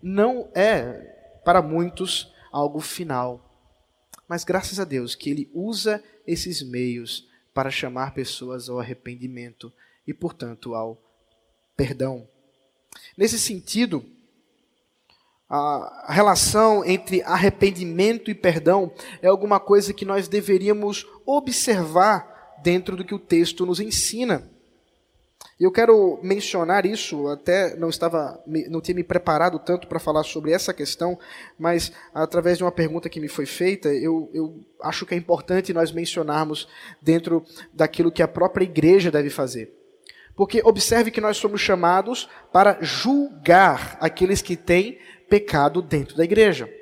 não 0.00 0.48
é 0.54 1.40
para 1.44 1.60
muitos 1.60 2.32
algo 2.52 2.78
final. 2.78 3.44
Mas 4.28 4.44
graças 4.44 4.78
a 4.78 4.84
Deus 4.84 5.16
que 5.16 5.28
ele 5.28 5.50
usa 5.52 6.02
esses 6.24 6.62
meios 6.62 7.28
para 7.52 7.70
chamar 7.70 8.14
pessoas 8.14 8.68
ao 8.68 8.78
arrependimento 8.78 9.72
e, 10.06 10.14
portanto, 10.14 10.74
ao 10.74 10.96
perdão. 11.76 12.28
Nesse 13.16 13.38
sentido, 13.40 14.04
a 15.48 16.12
relação 16.12 16.84
entre 16.84 17.22
arrependimento 17.22 18.30
e 18.30 18.34
perdão 18.34 18.92
é 19.20 19.26
alguma 19.26 19.58
coisa 19.58 19.92
que 19.92 20.04
nós 20.04 20.28
deveríamos 20.28 21.06
observar 21.26 22.37
dentro 22.62 22.96
do 22.96 23.04
que 23.04 23.14
o 23.14 23.18
texto 23.18 23.64
nos 23.66 23.80
ensina. 23.80 24.48
Eu 25.58 25.72
quero 25.72 26.20
mencionar 26.22 26.86
isso, 26.86 27.26
até 27.26 27.74
não 27.76 27.88
estava, 27.88 28.40
não 28.46 28.80
tinha 28.80 28.94
me 28.94 29.02
preparado 29.02 29.58
tanto 29.58 29.88
para 29.88 29.98
falar 29.98 30.22
sobre 30.22 30.52
essa 30.52 30.72
questão, 30.72 31.18
mas 31.58 31.90
através 32.14 32.58
de 32.58 32.64
uma 32.64 32.70
pergunta 32.70 33.08
que 33.08 33.18
me 33.18 33.26
foi 33.26 33.44
feita, 33.44 33.88
eu, 33.88 34.30
eu 34.32 34.60
acho 34.80 35.04
que 35.04 35.14
é 35.14 35.16
importante 35.16 35.72
nós 35.72 35.90
mencionarmos 35.90 36.68
dentro 37.02 37.44
daquilo 37.72 38.12
que 38.12 38.22
a 38.22 38.28
própria 38.28 38.64
igreja 38.64 39.10
deve 39.10 39.30
fazer. 39.30 39.74
Porque 40.36 40.62
observe 40.64 41.10
que 41.10 41.20
nós 41.20 41.36
somos 41.36 41.60
chamados 41.60 42.28
para 42.52 42.78
julgar 42.80 43.98
aqueles 44.00 44.40
que 44.40 44.54
têm 44.54 44.98
pecado 45.28 45.82
dentro 45.82 46.16
da 46.16 46.22
igreja. 46.22 46.72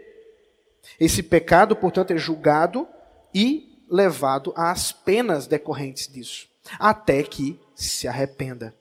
Esse 1.01 1.23
pecado, 1.23 1.75
portanto, 1.75 2.13
é 2.13 2.19
julgado 2.19 2.87
e 3.35 3.76
levado 3.89 4.53
às 4.57 4.93
penas 4.93 5.47
decorrentes 5.47 6.09
disso, 6.09 6.49
até 6.79 7.23
que 7.23 7.59
se 7.75 8.09
arrependa. 8.09 8.75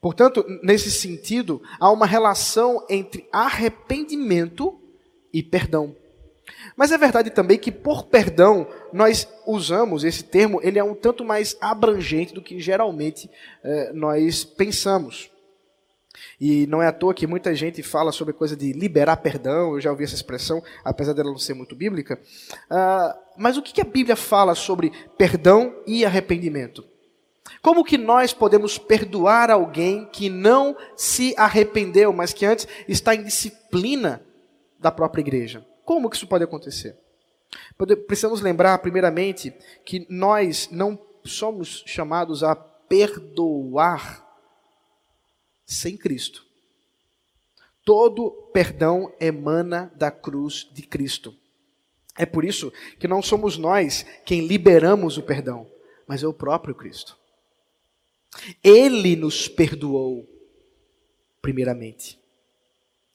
Portanto, 0.00 0.44
nesse 0.62 0.90
sentido, 0.90 1.62
há 1.78 1.90
uma 1.90 2.06
relação 2.06 2.84
entre 2.88 3.26
arrependimento 3.32 4.78
e 5.32 5.42
perdão. 5.42 5.96
Mas 6.76 6.92
é 6.92 6.98
verdade 6.98 7.30
também 7.30 7.58
que 7.58 7.70
por 7.70 8.04
perdão 8.04 8.66
nós 8.92 9.28
usamos 9.46 10.04
esse 10.04 10.24
termo, 10.24 10.60
ele 10.62 10.78
é 10.78 10.84
um 10.84 10.94
tanto 10.94 11.24
mais 11.24 11.56
abrangente 11.60 12.34
do 12.34 12.42
que 12.42 12.60
geralmente 12.60 13.30
eh, 13.62 13.92
nós 13.94 14.44
pensamos. 14.44 15.30
E 16.40 16.66
não 16.66 16.82
é 16.82 16.86
à 16.86 16.92
toa 16.92 17.14
que 17.14 17.26
muita 17.26 17.54
gente 17.54 17.82
fala 17.82 18.12
sobre 18.12 18.34
coisa 18.34 18.56
de 18.56 18.72
liberar 18.72 19.16
perdão, 19.18 19.74
eu 19.74 19.80
já 19.80 19.90
ouvi 19.90 20.04
essa 20.04 20.14
expressão, 20.14 20.62
apesar 20.84 21.12
dela 21.12 21.30
não 21.30 21.38
ser 21.38 21.54
muito 21.54 21.74
bíblica. 21.76 22.18
Uh, 22.70 23.18
mas 23.36 23.56
o 23.56 23.62
que 23.62 23.80
a 23.80 23.84
Bíblia 23.84 24.16
fala 24.16 24.54
sobre 24.54 24.92
perdão 25.16 25.74
e 25.86 26.04
arrependimento? 26.04 26.84
Como 27.62 27.84
que 27.84 27.98
nós 27.98 28.32
podemos 28.32 28.78
perdoar 28.78 29.50
alguém 29.50 30.06
que 30.06 30.28
não 30.28 30.76
se 30.96 31.34
arrependeu, 31.36 32.12
mas 32.12 32.32
que 32.32 32.46
antes 32.46 32.66
está 32.88 33.14
em 33.14 33.22
disciplina 33.22 34.22
da 34.78 34.90
própria 34.90 35.20
igreja? 35.20 35.66
Como 35.84 36.08
que 36.08 36.16
isso 36.16 36.26
pode 36.26 36.44
acontecer? 36.44 36.96
Precisamos 38.06 38.40
lembrar, 38.40 38.78
primeiramente, 38.78 39.52
que 39.84 40.06
nós 40.08 40.68
não 40.70 40.98
somos 41.24 41.82
chamados 41.86 42.42
a 42.44 42.54
perdoar 42.54 44.29
sem 45.70 45.96
Cristo. 45.96 46.44
Todo 47.84 48.30
perdão 48.52 49.12
emana 49.20 49.92
da 49.96 50.10
cruz 50.10 50.68
de 50.72 50.82
Cristo. 50.82 51.34
É 52.18 52.26
por 52.26 52.44
isso 52.44 52.72
que 52.98 53.08
não 53.08 53.22
somos 53.22 53.56
nós 53.56 54.04
quem 54.26 54.46
liberamos 54.46 55.16
o 55.16 55.22
perdão, 55.22 55.70
mas 56.06 56.22
é 56.22 56.26
o 56.26 56.34
próprio 56.34 56.74
Cristo. 56.74 57.16
Ele 58.62 59.16
nos 59.16 59.48
perdoou, 59.48 60.28
primeiramente. 61.40 62.18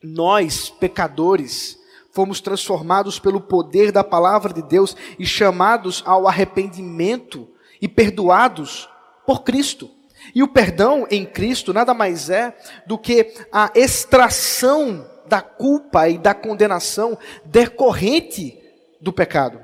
Nós, 0.01 0.69
pecadores, 0.69 1.77
fomos 2.11 2.39
transformados 2.39 3.19
pelo 3.19 3.41
poder 3.41 3.91
da 3.91 4.03
palavra 4.03 4.53
de 4.53 4.61
Deus 4.61 4.95
e 5.19 5.25
chamados 5.25 6.01
ao 6.05 6.27
arrependimento 6.27 7.47
e 7.81 7.87
perdoados 7.87 8.89
por 9.25 9.43
Cristo. 9.43 9.94
E 10.33 10.41
o 10.41 10.47
perdão 10.47 11.07
em 11.09 11.25
Cristo 11.25 11.73
nada 11.73 11.93
mais 11.93 12.29
é 12.29 12.55
do 12.85 12.97
que 12.97 13.33
a 13.51 13.71
extração 13.75 15.09
da 15.27 15.41
culpa 15.41 16.07
e 16.09 16.17
da 16.17 16.33
condenação 16.33 17.17
decorrente 17.43 18.59
do 19.01 19.11
pecado. 19.11 19.63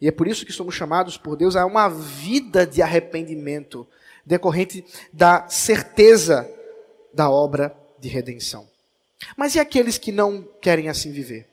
E 0.00 0.08
é 0.08 0.10
por 0.10 0.26
isso 0.26 0.44
que 0.44 0.52
somos 0.52 0.74
chamados 0.74 1.16
por 1.16 1.36
Deus 1.36 1.54
a 1.54 1.64
uma 1.64 1.88
vida 1.88 2.66
de 2.66 2.82
arrependimento, 2.82 3.86
decorrente 4.26 4.84
da 5.12 5.48
certeza 5.48 6.48
da 7.14 7.30
obra 7.30 7.76
de 8.00 8.08
redenção. 8.08 8.68
Mas 9.36 9.54
e 9.54 9.60
aqueles 9.60 9.98
que 9.98 10.10
não 10.10 10.42
querem 10.60 10.88
assim 10.88 11.12
viver? 11.12 11.48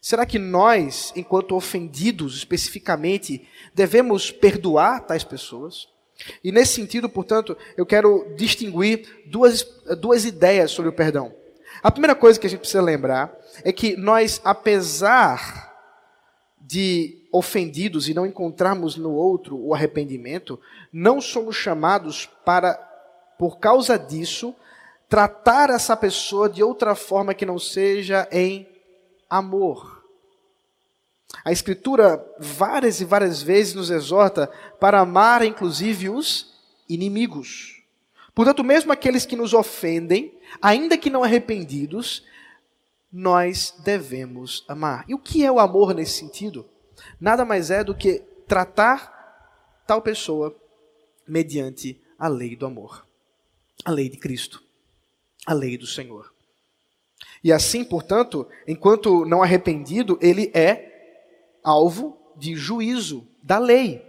Será 0.00 0.24
que 0.24 0.38
nós, 0.38 1.12
enquanto 1.16 1.56
ofendidos 1.56 2.36
especificamente, 2.36 3.46
devemos 3.74 4.30
perdoar 4.30 5.00
tais 5.00 5.24
pessoas? 5.24 5.88
E 6.42 6.50
nesse 6.50 6.74
sentido, 6.74 7.08
portanto, 7.08 7.56
eu 7.76 7.84
quero 7.84 8.34
distinguir 8.36 9.24
duas, 9.26 9.62
duas 10.00 10.24
ideias 10.24 10.70
sobre 10.70 10.88
o 10.88 10.94
perdão. 10.94 11.34
A 11.82 11.90
primeira 11.90 12.14
coisa 12.14 12.38
que 12.38 12.46
a 12.46 12.50
gente 12.50 12.60
precisa 12.60 12.82
lembrar 12.82 13.36
é 13.62 13.72
que 13.72 13.96
nós, 13.96 14.40
apesar 14.44 15.74
de 16.60 17.26
ofendidos 17.30 18.08
e 18.08 18.14
não 18.14 18.26
encontrarmos 18.26 18.96
no 18.96 19.12
outro 19.12 19.56
o 19.56 19.74
arrependimento, 19.74 20.58
não 20.92 21.20
somos 21.20 21.54
chamados 21.54 22.26
para, 22.44 22.74
por 23.38 23.58
causa 23.58 23.98
disso, 23.98 24.54
tratar 25.08 25.70
essa 25.70 25.96
pessoa 25.96 26.48
de 26.48 26.62
outra 26.62 26.94
forma 26.94 27.34
que 27.34 27.46
não 27.46 27.58
seja 27.58 28.26
em 28.32 28.68
amor. 29.28 29.95
A 31.44 31.52
Escritura 31.52 32.24
várias 32.38 33.00
e 33.00 33.04
várias 33.04 33.42
vezes 33.42 33.74
nos 33.74 33.90
exorta 33.90 34.48
para 34.80 35.00
amar, 35.00 35.44
inclusive, 35.44 36.08
os 36.08 36.54
inimigos. 36.88 37.82
Portanto, 38.34 38.62
mesmo 38.62 38.92
aqueles 38.92 39.24
que 39.24 39.36
nos 39.36 39.54
ofendem, 39.54 40.38
ainda 40.60 40.98
que 40.98 41.08
não 41.08 41.24
arrependidos, 41.24 42.24
nós 43.12 43.74
devemos 43.82 44.64
amar. 44.68 45.04
E 45.08 45.14
o 45.14 45.18
que 45.18 45.44
é 45.44 45.50
o 45.50 45.58
amor 45.58 45.94
nesse 45.94 46.18
sentido? 46.18 46.68
Nada 47.20 47.44
mais 47.44 47.70
é 47.70 47.82
do 47.82 47.94
que 47.94 48.22
tratar 48.46 49.14
tal 49.86 50.02
pessoa 50.02 50.54
mediante 51.26 52.00
a 52.18 52.28
lei 52.28 52.56
do 52.56 52.66
amor, 52.66 53.06
a 53.84 53.90
lei 53.90 54.08
de 54.08 54.16
Cristo, 54.16 54.62
a 55.46 55.52
lei 55.52 55.76
do 55.76 55.86
Senhor. 55.86 56.32
E 57.42 57.52
assim, 57.52 57.84
portanto, 57.84 58.46
enquanto 58.66 59.24
não 59.24 59.42
arrependido, 59.42 60.18
ele 60.20 60.50
é 60.54 60.95
alvo 61.66 62.16
de 62.36 62.54
juízo 62.54 63.26
da 63.42 63.58
lei. 63.58 64.02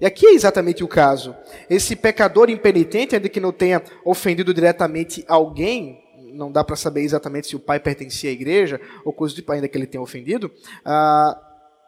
E 0.00 0.06
aqui 0.06 0.26
é 0.26 0.32
exatamente 0.32 0.82
o 0.82 0.88
caso. 0.88 1.36
Esse 1.68 1.94
pecador 1.94 2.48
impenitente, 2.48 3.14
ainda 3.14 3.28
que 3.28 3.40
não 3.40 3.52
tenha 3.52 3.82
ofendido 4.04 4.54
diretamente 4.54 5.24
alguém, 5.28 6.02
não 6.32 6.50
dá 6.50 6.64
para 6.64 6.76
saber 6.76 7.02
exatamente 7.02 7.48
se 7.48 7.56
o 7.56 7.60
pai 7.60 7.78
pertencia 7.78 8.30
à 8.30 8.32
igreja 8.32 8.80
ou 9.04 9.12
coisa 9.12 9.34
do 9.34 9.36
tipo, 9.36 9.52
ainda 9.52 9.68
que 9.68 9.76
ele 9.76 9.86
tenha 9.86 10.00
ofendido. 10.00 10.50
Ah, 10.84 11.36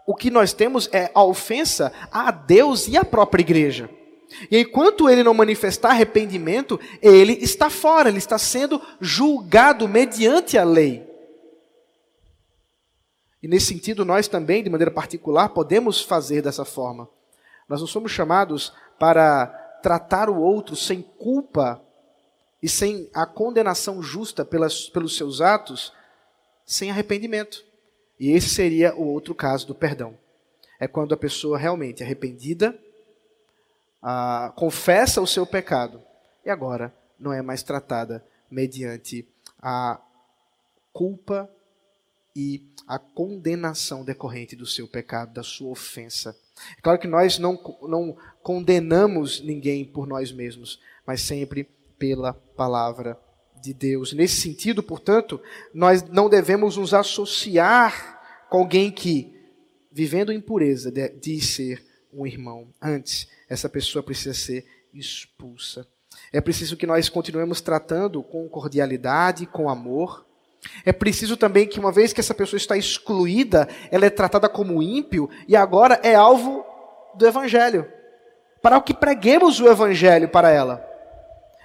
o 0.07 0.15
que 0.15 0.31
nós 0.31 0.53
temos 0.53 0.89
é 0.93 1.11
a 1.15 1.23
ofensa 1.23 1.93
a 2.11 2.31
Deus 2.31 2.89
e 2.89 2.97
à 2.97 3.05
própria 3.05 3.43
igreja. 3.43 3.89
E 4.51 4.59
enquanto 4.59 5.09
ele 5.09 5.23
não 5.23 5.35
manifestar 5.35 5.91
arrependimento, 5.91 6.79
ele 7.01 7.35
está 7.35 7.71
fora, 7.71 8.09
ele 8.09 8.19
está 8.19 8.39
sendo 8.39 8.81
julgado 9.01 9.89
mediante 9.89 10.59
a 10.59 10.65
lei. 10.65 11.10
E 13.43 13.49
nesse 13.49 13.67
sentido, 13.67 14.05
nós 14.05 14.29
também, 14.29 14.63
de 14.63 14.71
maneira 14.71 14.91
particular, 14.91 15.49
podemos 15.51 16.03
fazer 16.03 16.43
dessa 16.43 16.65
forma. 16.65 17.09
Nós 17.69 17.81
não 17.81 17.87
somos 17.87 18.13
chamados 18.13 18.73
para 18.99 19.47
tratar 19.83 20.29
o 20.29 20.39
outro 20.39 20.77
sem 20.77 21.01
culpa 21.01 21.81
e 22.63 22.69
sem 22.69 23.09
a 23.15 23.25
condenação 23.25 24.03
justa 24.03 24.45
pelas, 24.45 24.89
pelos 24.91 25.17
seus 25.17 25.41
atos, 25.41 25.93
sem 26.67 26.91
arrependimento. 26.91 27.65
E 28.19 28.33
esse 28.33 28.51
seria 28.51 28.95
o 28.95 29.07
outro 29.07 29.35
caso 29.35 29.67
do 29.67 29.75
perdão. 29.75 30.19
É 30.79 30.87
quando 30.87 31.15
a 31.15 31.17
pessoa 31.17 31.57
realmente 31.57 32.03
arrependida 32.03 32.79
ah, 34.03 34.53
confessa 34.57 35.21
o 35.21 35.27
seu 35.27 35.47
pecado 35.47 36.03
e 36.45 36.51
agora 36.51 36.95
não 37.19 37.33
é 37.33 37.43
mais 37.43 37.63
tratada 37.63 38.25
mediante 38.51 39.27
a 39.61 40.01
culpa 40.93 41.51
e 42.35 42.65
a 42.87 42.99
condenação 42.99 44.05
decorrente 44.05 44.57
do 44.57 44.67
seu 44.67 44.87
pecado, 44.87 45.35
da 45.35 45.43
sua 45.43 45.71
ofensa. 45.71 46.37
É 46.77 46.81
claro 46.81 46.99
que 46.99 47.07
nós 47.07 47.39
não, 47.39 47.59
não 47.83 48.17
condenamos 48.43 49.41
ninguém 49.41 49.85
por 49.85 50.07
nós 50.07 50.33
mesmos, 50.33 50.81
mas 51.07 51.21
sempre 51.23 51.65
pela 51.99 52.33
palavra 52.33 53.19
de 53.61 53.75
Deus. 53.75 54.13
Nesse 54.13 54.41
sentido, 54.41 54.83
portanto, 54.83 55.41
nós 55.73 56.03
não 56.03 56.29
devemos 56.29 56.77
nos 56.77 56.95
associar 56.95 58.47
com 58.49 58.59
alguém 58.59 58.91
que, 58.91 59.33
vivendo 59.93 60.33
em 60.33 60.41
pureza, 60.41 60.91
diz 61.21 61.47
ser 61.47 61.85
um 62.13 62.27
irmão. 62.27 62.69
Antes, 62.81 63.29
essa 63.49 63.69
pessoa 63.69 64.03
precisa 64.03 64.35
ser 64.35 64.67
expulsa. 64.93 65.87
É 66.33 66.41
preciso 66.41 66.77
que 66.77 66.87
nós 66.87 67.09
continuemos 67.09 67.61
tratando 67.61 68.23
com 68.23 68.49
cordialidade, 68.49 69.47
com 69.47 69.69
amor. 69.69 70.27
É 70.85 70.93
preciso 70.93 71.37
também 71.37 71.67
que, 71.67 71.81
uma 71.81 71.93
vez 71.93 72.13
que 72.13 72.21
essa 72.21 72.35
pessoa 72.35 72.59
está 72.59 72.77
excluída, 72.77 73.69
ela 73.91 74.07
é 74.07 74.11
tratada 74.11 74.49
como 74.49 74.83
ímpio 74.83 75.29
e 75.49 75.57
agora 75.57 76.01
é 76.03 76.15
alvo 76.15 76.65
do 77.15 77.27
Evangelho. 77.27 77.87
Para 78.63 78.81
que 78.81 78.93
preguemos 78.93 79.61
o 79.61 79.69
Evangelho 79.69 80.29
para 80.29 80.51
ela. 80.51 80.85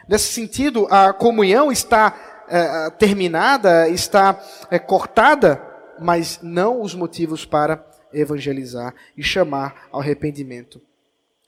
Nesse 0.08 0.32
sentido, 0.32 0.88
a 0.90 1.12
comunhão 1.12 1.72
está 1.72 2.44
é, 2.48 2.90
terminada, 2.92 3.90
está 3.90 4.40
é, 4.70 4.78
cortada, 4.78 5.62
mas 6.00 6.40
não 6.42 6.82
os 6.82 6.94
motivos 6.94 7.46
para 7.46 7.84
evangelizar 8.14 8.94
e 9.18 9.24
chamar 9.24 9.88
ao 9.92 10.00
arrependimento. 10.00 10.82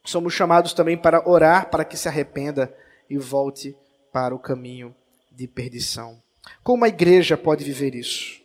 Somos 0.03 0.33
chamados 0.33 0.73
também 0.73 0.97
para 0.97 1.27
orar 1.27 1.69
para 1.69 1.85
que 1.85 1.97
se 1.97 2.07
arrependa 2.07 2.73
e 3.09 3.17
volte 3.17 3.75
para 4.11 4.33
o 4.33 4.39
caminho 4.39 4.95
de 5.31 5.47
perdição. 5.47 6.21
Como 6.63 6.85
a 6.85 6.87
igreja 6.87 7.37
pode 7.37 7.63
viver 7.63 7.95
isso? 7.95 8.41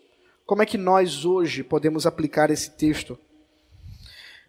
Como 0.46 0.62
é 0.62 0.66
que 0.66 0.78
nós 0.78 1.24
hoje 1.24 1.62
podemos 1.62 2.06
aplicar 2.06 2.50
esse 2.50 2.70
texto? 2.70 3.18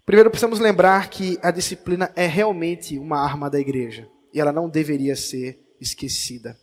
Primeiro, 0.06 0.30
precisamos 0.30 0.60
lembrar 0.60 1.10
que 1.10 1.40
a 1.42 1.50
disciplina 1.50 2.12
é 2.16 2.28
realmente 2.28 2.98
uma 2.98 3.20
arma 3.20 3.50
da 3.50 3.60
igreja 3.60 4.08
e 4.34 4.40
ela 4.40 4.52
não 4.52 4.68
deveria 4.68 5.16
ser 5.16 5.60
esquecida. 5.80 6.58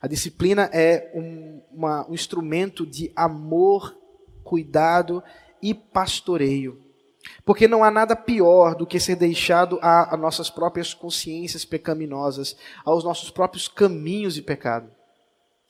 A 0.00 0.06
disciplina 0.06 0.70
é 0.72 1.10
um, 1.14 1.60
uma, 1.70 2.08
um 2.08 2.14
instrumento 2.14 2.86
de 2.86 3.12
amor, 3.14 3.96
cuidado 4.42 5.22
e 5.62 5.74
pastoreio. 5.74 6.82
Porque 7.44 7.68
não 7.68 7.82
há 7.82 7.90
nada 7.90 8.14
pior 8.14 8.74
do 8.74 8.86
que 8.86 9.00
ser 9.00 9.16
deixado 9.16 9.78
a, 9.82 10.14
a 10.14 10.16
nossas 10.16 10.48
próprias 10.48 10.94
consciências 10.94 11.64
pecaminosas, 11.64 12.56
aos 12.84 13.04
nossos 13.04 13.30
próprios 13.30 13.68
caminhos 13.68 14.34
de 14.34 14.42
pecado. 14.42 14.90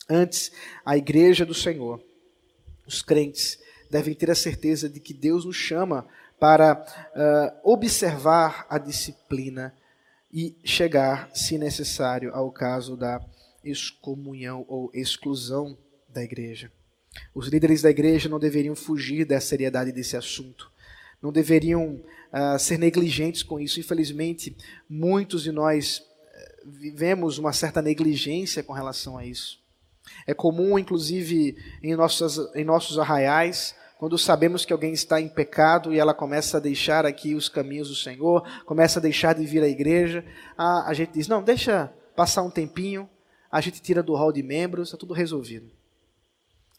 Antes, 0.08 0.52
a 0.84 0.96
igreja 0.96 1.44
do 1.44 1.54
Senhor, 1.54 2.02
os 2.86 3.02
crentes, 3.02 3.58
devem 3.90 4.14
ter 4.14 4.30
a 4.30 4.34
certeza 4.34 4.88
de 4.88 5.00
que 5.00 5.14
Deus 5.14 5.44
nos 5.44 5.56
chama 5.56 6.06
para 6.38 6.74
uh, 6.74 7.70
observar 7.70 8.66
a 8.68 8.78
disciplina 8.78 9.74
e 10.32 10.56
chegar, 10.64 11.30
se 11.34 11.56
necessário, 11.56 12.32
ao 12.34 12.50
caso 12.50 12.96
da 12.96 13.20
excomunhão 13.64 14.64
ou 14.68 14.90
exclusão 14.92 15.76
da 16.08 16.22
igreja. 16.22 16.70
Os 17.34 17.48
líderes 17.48 17.82
da 17.82 17.90
igreja 17.90 18.28
não 18.28 18.38
deveriam 18.38 18.76
fugir 18.76 19.24
da 19.24 19.40
seriedade 19.40 19.92
desse 19.92 20.16
assunto 20.16 20.70
não 21.26 21.32
deveriam 21.32 21.94
uh, 21.94 22.58
ser 22.58 22.78
negligentes 22.78 23.42
com 23.42 23.58
isso. 23.58 23.80
Infelizmente, 23.80 24.56
muitos 24.88 25.42
de 25.42 25.52
nós 25.52 26.02
eh, 26.32 26.62
vivemos 26.64 27.38
uma 27.38 27.52
certa 27.52 27.80
negligência 27.80 28.62
com 28.62 28.72
relação 28.72 29.16
a 29.16 29.24
isso. 29.24 29.58
É 30.26 30.34
comum, 30.34 30.78
inclusive, 30.78 31.56
em, 31.82 31.92
em 32.54 32.64
nossos 32.64 32.98
arraiais, 32.98 33.74
quando 33.98 34.18
sabemos 34.18 34.64
que 34.64 34.72
alguém 34.72 34.92
está 34.92 35.20
em 35.20 35.28
pecado 35.28 35.92
e 35.92 35.98
ela 35.98 36.12
começa 36.12 36.58
a 36.58 36.60
deixar 36.60 37.06
aqui 37.06 37.34
os 37.34 37.48
caminhos 37.48 37.88
do 37.88 37.94
Senhor, 37.94 38.46
começa 38.64 38.98
a 38.98 39.02
deixar 39.02 39.34
de 39.34 39.46
vir 39.46 39.62
à 39.62 39.68
igreja, 39.68 40.24
a, 40.56 40.88
a 40.88 40.94
gente 40.94 41.12
diz: 41.12 41.28
não, 41.28 41.42
deixa 41.42 41.92
passar 42.14 42.42
um 42.42 42.50
tempinho, 42.50 43.08
a 43.50 43.60
gente 43.60 43.80
tira 43.80 44.02
do 44.02 44.14
hall 44.14 44.32
de 44.32 44.42
membros, 44.42 44.88
está 44.88 44.98
tudo 44.98 45.14
resolvido. 45.14 45.70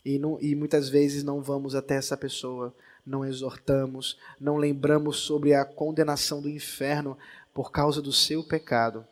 E, 0.06 0.20
não, 0.20 0.38
e 0.40 0.56
muitas 0.56 0.90
vezes 0.90 1.24
não 1.24 1.42
vamos 1.42 1.76
até 1.76 1.96
essa 1.96 2.16
pessoa 2.16 2.74
não 3.08 3.24
exortamos, 3.24 4.20
não 4.40 4.58
lembramos 4.58 5.20
sobre 5.20 5.54
a 5.54 5.64
condenação 5.64 6.42
do 6.42 6.50
inferno 6.50 7.18
por 7.54 7.72
causa 7.72 8.02
do 8.02 8.12
seu 8.12 8.44
pecado, 8.44 9.08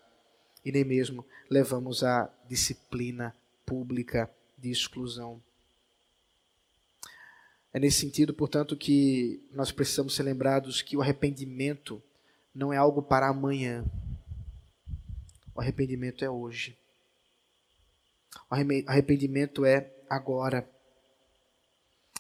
e 0.63 0.72
nem 0.72 0.84
mesmo 0.84 1.26
levamos 1.49 2.03
a 2.03 2.30
disciplina 2.49 3.34
pública 3.66 4.30
de 4.57 4.70
exclusão. 4.70 5.41
É 7.74 7.80
nesse 7.80 7.99
sentido, 7.99 8.34
portanto, 8.34 8.78
que 8.78 9.43
nós 9.51 9.72
precisamos 9.72 10.16
ser 10.16 10.24
lembrados 10.24 10.82
que 10.82 10.95
o 10.95 11.01
arrependimento 11.01 12.01
não 12.53 12.72
é 12.72 12.78
algo 12.78 13.01
para 13.01 13.28
amanhã. 13.28 13.86
O 15.53 15.59
arrependimento 15.59 16.24
é 16.24 16.30
hoje. 16.30 16.78
O 18.49 18.55
arrependimento 18.88 19.66
é 19.66 19.91
agora. 20.09 20.70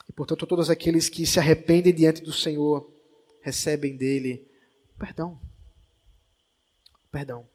E, 0.09 0.11
portanto, 0.11 0.45
todos 0.45 0.69
aqueles 0.69 1.07
que 1.07 1.25
se 1.25 1.39
arrependem 1.39 1.93
diante 1.93 2.21
do 2.21 2.33
Senhor 2.33 2.91
recebem 3.41 3.95
dele 3.95 4.45
perdão. 4.97 5.39
Perdão. 7.11 7.47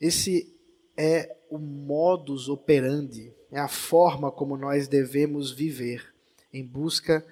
Esse 0.00 0.54
é 0.96 1.34
o 1.52 1.58
modus 1.58 2.48
operandi, 2.48 3.30
é 3.50 3.60
a 3.60 3.68
forma 3.68 4.32
como 4.32 4.56
nós 4.56 4.88
devemos 4.88 5.50
viver 5.50 6.14
em 6.50 6.66
busca 6.66 7.22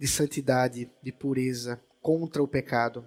de 0.00 0.08
santidade, 0.08 0.90
de 1.02 1.12
pureza, 1.12 1.78
contra 2.00 2.42
o 2.42 2.48
pecado. 2.48 3.06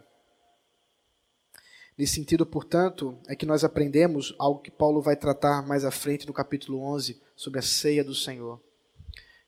Nesse 1.98 2.14
sentido, 2.14 2.46
portanto, 2.46 3.18
é 3.28 3.36
que 3.36 3.48
nós 3.48 3.64
aprendemos 3.64 4.36
algo 4.38 4.62
que 4.62 4.70
Paulo 4.70 5.02
vai 5.02 5.16
tratar 5.16 5.66
mais 5.66 5.84
à 5.84 5.90
frente 5.90 6.28
no 6.28 6.34
capítulo 6.34 6.84
11 6.84 7.20
sobre 7.36 7.58
a 7.58 7.64
ceia 7.64 8.04
do 8.04 8.14
Senhor. 8.14 8.62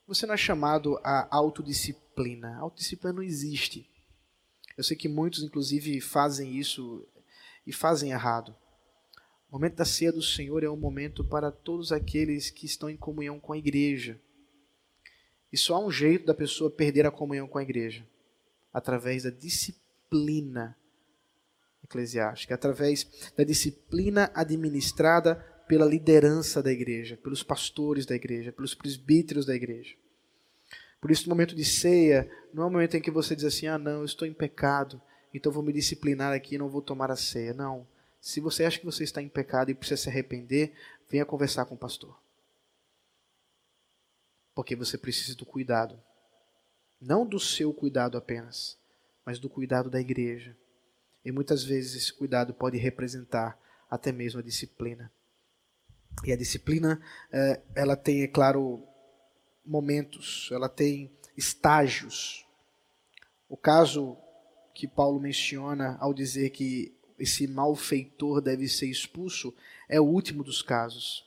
Você 0.08 0.26
não 0.26 0.34
é 0.34 0.38
chamado 0.38 1.00
a 1.04 1.28
autodisciplina. 1.30 2.56
A 2.56 2.62
autodisciplina 2.62 3.14
não 3.14 3.22
existe. 3.22 3.88
Eu 4.76 4.84
sei 4.84 4.98
que 4.98 5.08
muitos, 5.08 5.44
inclusive, 5.44 6.02
fazem 6.02 6.58
isso 6.58 7.08
e 7.68 7.72
fazem 7.72 8.10
errado. 8.10 8.56
O 9.50 9.54
momento 9.54 9.78
da 9.78 9.86
ceia 9.86 10.12
do 10.12 10.22
Senhor 10.22 10.64
é 10.64 10.70
um 10.70 10.78
momento 10.78 11.24
para 11.24 11.52
todos 11.52 11.92
aqueles 11.92 12.52
que 12.52 12.68
estão 12.68 12.88
em 12.88 12.96
comunhão 12.96 13.40
com 13.40 13.52
a 13.52 13.58
igreja. 13.58 14.20
E 15.52 15.58
só 15.58 15.76
há 15.76 15.80
um 15.80 15.92
jeito 15.92 16.28
da 16.28 16.36
pessoa 16.36 16.70
perder 16.70 17.08
a 17.08 17.12
comunhão 17.12 17.48
com 17.48 17.58
a 17.58 17.64
igreja: 17.64 18.06
através 18.72 19.24
da 19.24 19.32
disciplina 19.32 20.78
eclesiástica, 21.84 22.54
através 22.54 23.32
da 23.36 23.44
disciplina 23.44 24.32
administrada 24.36 25.36
pela 25.68 25.86
liderança 25.86 26.62
da 26.62 26.72
igreja, 26.72 27.18
pelos 27.18 27.42
pastores 27.42 28.06
da 28.06 28.14
igreja, 28.14 28.52
pelos 28.52 28.76
presbíteros 28.76 29.48
da 29.48 29.56
igreja. 29.56 29.96
Por 31.02 31.10
isso, 31.10 31.28
no 31.28 31.34
momento 31.34 31.56
de 31.56 31.66
ceia, 31.66 32.30
não 32.54 32.64
é 32.64 32.66
um 32.68 32.72
momento 32.72 32.98
em 32.98 33.02
que 33.02 33.10
você 33.10 33.36
diz 33.36 33.46
assim: 33.46 33.66
ah, 33.66 33.80
não, 33.80 34.00
eu 34.00 34.06
estou 34.06 34.28
em 34.28 34.34
pecado, 34.34 35.02
então 35.34 35.52
vou 35.52 35.64
me 35.64 35.74
disciplinar 35.74 36.34
aqui 36.34 36.54
e 36.54 36.58
não 36.60 36.70
vou 36.70 36.84
tomar 36.84 37.10
a 37.10 37.16
ceia. 37.16 37.52
Não. 37.52 37.88
Se 38.20 38.40
você 38.40 38.66
acha 38.66 38.80
que 38.80 38.86
você 38.86 39.04
está 39.04 39.22
em 39.22 39.30
pecado 39.30 39.72
e 39.72 39.76
precisa 39.76 40.02
se 40.02 40.10
arrepender, 40.10 40.74
venha 41.10 41.26
conversar 41.26 41.66
com 41.66 41.76
o 41.76 41.78
pastor. 41.78 42.20
Porque 44.54 44.76
você 44.76 44.98
precisa 44.98 45.38
do 45.38 45.46
cuidado. 45.46 46.02
Não 47.00 47.26
do 47.26 47.40
seu 47.40 47.74
cuidado 47.74 48.18
apenas, 48.18 48.78
mas 49.26 49.40
do 49.40 49.50
cuidado 49.50 49.90
da 49.90 50.02
igreja. 50.02 50.56
E 51.24 51.32
muitas 51.32 51.64
vezes 51.64 51.96
esse 51.96 52.14
cuidado 52.14 52.54
pode 52.54 52.78
representar 52.78 53.58
até 53.90 54.12
mesmo 54.12 54.40
a 54.40 54.44
disciplina. 54.44 55.12
E 56.26 56.34
a 56.34 56.38
disciplina, 56.38 57.02
é, 57.32 57.62
ela 57.76 57.96
tem, 57.96 58.24
é 58.24 58.28
claro, 58.28 58.86
momentos, 59.66 60.50
ela 60.52 60.68
tem 60.68 61.18
estágios. 61.38 62.46
O 63.48 63.56
caso 63.56 64.18
que 64.76 64.88
Paulo 64.88 65.20
menciona 65.20 65.98
ao 66.02 66.14
dizer 66.14 66.50
que 66.50 66.99
esse 67.20 67.48
malfeitor 67.48 68.42
deve 68.42 68.68
ser 68.68 68.88
expulso 68.88 69.54
é 69.88 70.00
o 70.00 70.06
último 70.06 70.44
dos 70.44 70.62
casos. 70.62 71.26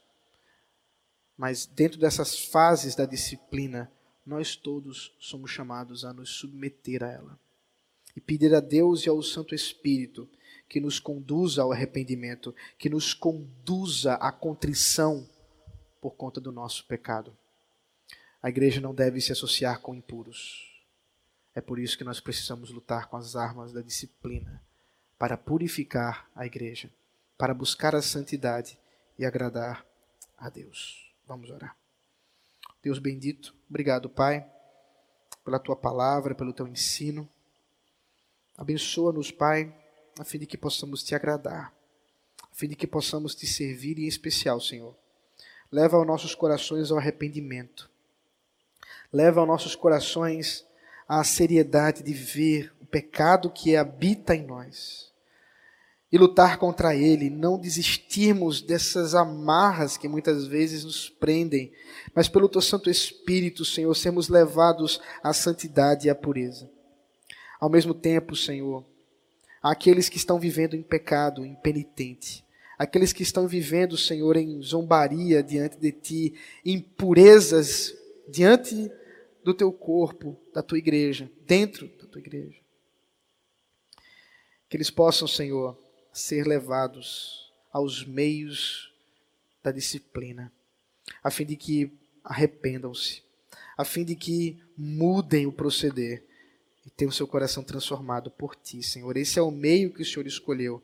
Mas 1.36 1.66
dentro 1.66 1.99
dessas 1.99 2.38
fases 2.38 2.95
da 2.95 3.05
disciplina, 3.05 3.90
nós 4.24 4.57
todos 4.57 5.14
somos 5.18 5.51
chamados 5.51 6.05
a 6.05 6.12
nos 6.12 6.30
submeter 6.30 7.03
a 7.03 7.11
ela 7.11 7.38
e 8.16 8.20
pedir 8.20 8.55
a 8.55 8.61
Deus 8.61 9.05
e 9.05 9.09
ao 9.09 9.22
Santo 9.22 9.55
Espírito 9.55 10.28
que 10.68 10.80
nos 10.80 10.99
conduza 10.99 11.62
ao 11.62 11.72
arrependimento, 11.72 12.55
que 12.78 12.88
nos 12.88 13.12
conduza 13.12 14.14
à 14.14 14.32
contrição 14.32 15.28
por 16.01 16.12
conta 16.12 16.40
do 16.40 16.53
nosso 16.53 16.86
pecado. 16.86 17.36
A 18.43 18.49
igreja 18.49 18.80
não 18.80 18.95
deve 18.95 19.20
se 19.20 19.32
associar 19.32 19.80
com 19.80 19.95
impuros. 19.95 20.70
É 21.55 21.61
por 21.61 21.78
isso 21.78 21.99
que 21.99 22.05
nós 22.05 22.20
precisamos 22.20 22.70
lutar 22.70 23.09
com 23.09 23.16
as 23.16 23.36
armas 23.36 23.72
da 23.72 23.82
disciplina 23.82 24.62
para 25.22 25.36
purificar 25.36 26.28
a 26.34 26.44
igreja, 26.44 26.90
para 27.38 27.54
buscar 27.54 27.94
a 27.94 28.02
santidade 28.02 28.76
e 29.16 29.24
agradar 29.24 29.86
a 30.36 30.50
Deus. 30.50 31.14
Vamos 31.28 31.48
orar. 31.48 31.76
Deus 32.82 32.98
bendito, 32.98 33.54
obrigado, 33.70 34.10
Pai, 34.10 34.44
pela 35.44 35.60
tua 35.60 35.76
palavra, 35.76 36.34
pelo 36.34 36.52
teu 36.52 36.66
ensino. 36.66 37.28
Abençoa-nos, 38.58 39.30
Pai 39.30 39.72
a 40.18 40.24
fim 40.24 40.40
de 40.40 40.46
que 40.46 40.58
possamos 40.58 41.04
te 41.04 41.14
agradar, 41.14 41.72
a 42.42 42.54
fim 42.56 42.66
de 42.66 42.74
que 42.74 42.88
possamos 42.88 43.32
te 43.32 43.46
servir 43.46 44.00
em 44.00 44.08
especial, 44.08 44.60
Senhor. 44.60 44.92
Leva 45.70 45.98
aos 45.98 46.06
nossos 46.06 46.34
corações 46.34 46.90
ao 46.90 46.98
arrependimento. 46.98 47.88
Leva 49.12 49.38
aos 49.38 49.46
nossos 49.46 49.76
corações 49.76 50.66
a 51.06 51.22
seriedade 51.22 52.02
de 52.02 52.12
ver 52.12 52.74
o 52.80 52.86
pecado 52.86 53.52
que 53.52 53.76
habita 53.76 54.34
em 54.34 54.44
nós 54.44 55.11
e 56.12 56.18
lutar 56.18 56.58
contra 56.58 56.94
ele, 56.94 57.30
não 57.30 57.58
desistirmos 57.58 58.60
dessas 58.60 59.14
amarras 59.14 59.96
que 59.96 60.06
muitas 60.06 60.46
vezes 60.46 60.84
nos 60.84 61.08
prendem, 61.08 61.72
mas 62.14 62.28
pelo 62.28 62.50
teu 62.50 62.60
Santo 62.60 62.90
Espírito, 62.90 63.64
Senhor, 63.64 63.94
sermos 63.94 64.28
levados 64.28 65.00
à 65.22 65.32
santidade 65.32 66.06
e 66.06 66.10
à 66.10 66.14
pureza. 66.14 66.70
Ao 67.58 67.70
mesmo 67.70 67.94
tempo, 67.94 68.36
Senhor, 68.36 68.84
aqueles 69.62 70.10
que 70.10 70.18
estão 70.18 70.38
vivendo 70.38 70.76
em 70.76 70.82
pecado, 70.82 71.46
impenitente, 71.46 72.44
aqueles 72.78 73.14
que 73.14 73.22
estão 73.22 73.48
vivendo, 73.48 73.96
Senhor, 73.96 74.36
em 74.36 74.60
zombaria 74.60 75.42
diante 75.42 75.78
de 75.78 75.92
ti, 75.92 76.34
impurezas 76.62 77.94
diante 78.28 78.90
do 79.42 79.54
teu 79.54 79.72
corpo, 79.72 80.38
da 80.52 80.62
tua 80.62 80.76
igreja, 80.76 81.30
dentro 81.46 81.88
da 81.98 82.06
tua 82.06 82.20
igreja. 82.20 82.60
Que 84.68 84.76
eles 84.76 84.90
possam, 84.90 85.26
Senhor, 85.26 85.82
ser 86.12 86.46
levados 86.46 87.52
aos 87.72 88.04
meios 88.04 88.92
da 89.62 89.70
disciplina, 89.70 90.52
a 91.22 91.30
fim 91.30 91.44
de 91.44 91.56
que 91.56 91.92
arrependam-se, 92.22 93.22
a 93.76 93.84
fim 93.84 94.04
de 94.04 94.14
que 94.14 94.62
mudem 94.76 95.46
o 95.46 95.52
proceder 95.52 96.22
e 96.84 96.90
tenham 96.90 97.12
seu 97.12 97.26
coração 97.26 97.62
transformado 97.62 98.30
por 98.30 98.54
ti, 98.54 98.82
Senhor. 98.82 99.16
Esse 99.16 99.38
é 99.38 99.42
o 99.42 99.50
meio 99.50 99.92
que 99.92 100.02
o 100.02 100.04
Senhor 100.04 100.26
escolheu, 100.26 100.82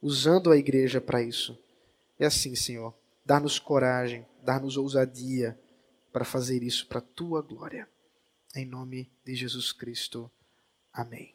usando 0.00 0.50
a 0.50 0.56
igreja 0.56 1.00
para 1.00 1.22
isso. 1.22 1.58
É 2.18 2.26
assim, 2.26 2.54
Senhor, 2.54 2.94
dar-nos 3.24 3.58
coragem, 3.58 4.26
dar-nos 4.42 4.76
ousadia 4.76 5.58
para 6.12 6.24
fazer 6.24 6.62
isso 6.62 6.86
para 6.86 6.98
a 6.98 7.02
tua 7.02 7.42
glória. 7.42 7.88
Em 8.54 8.64
nome 8.64 9.10
de 9.24 9.34
Jesus 9.34 9.72
Cristo. 9.72 10.30
Amém. 10.92 11.33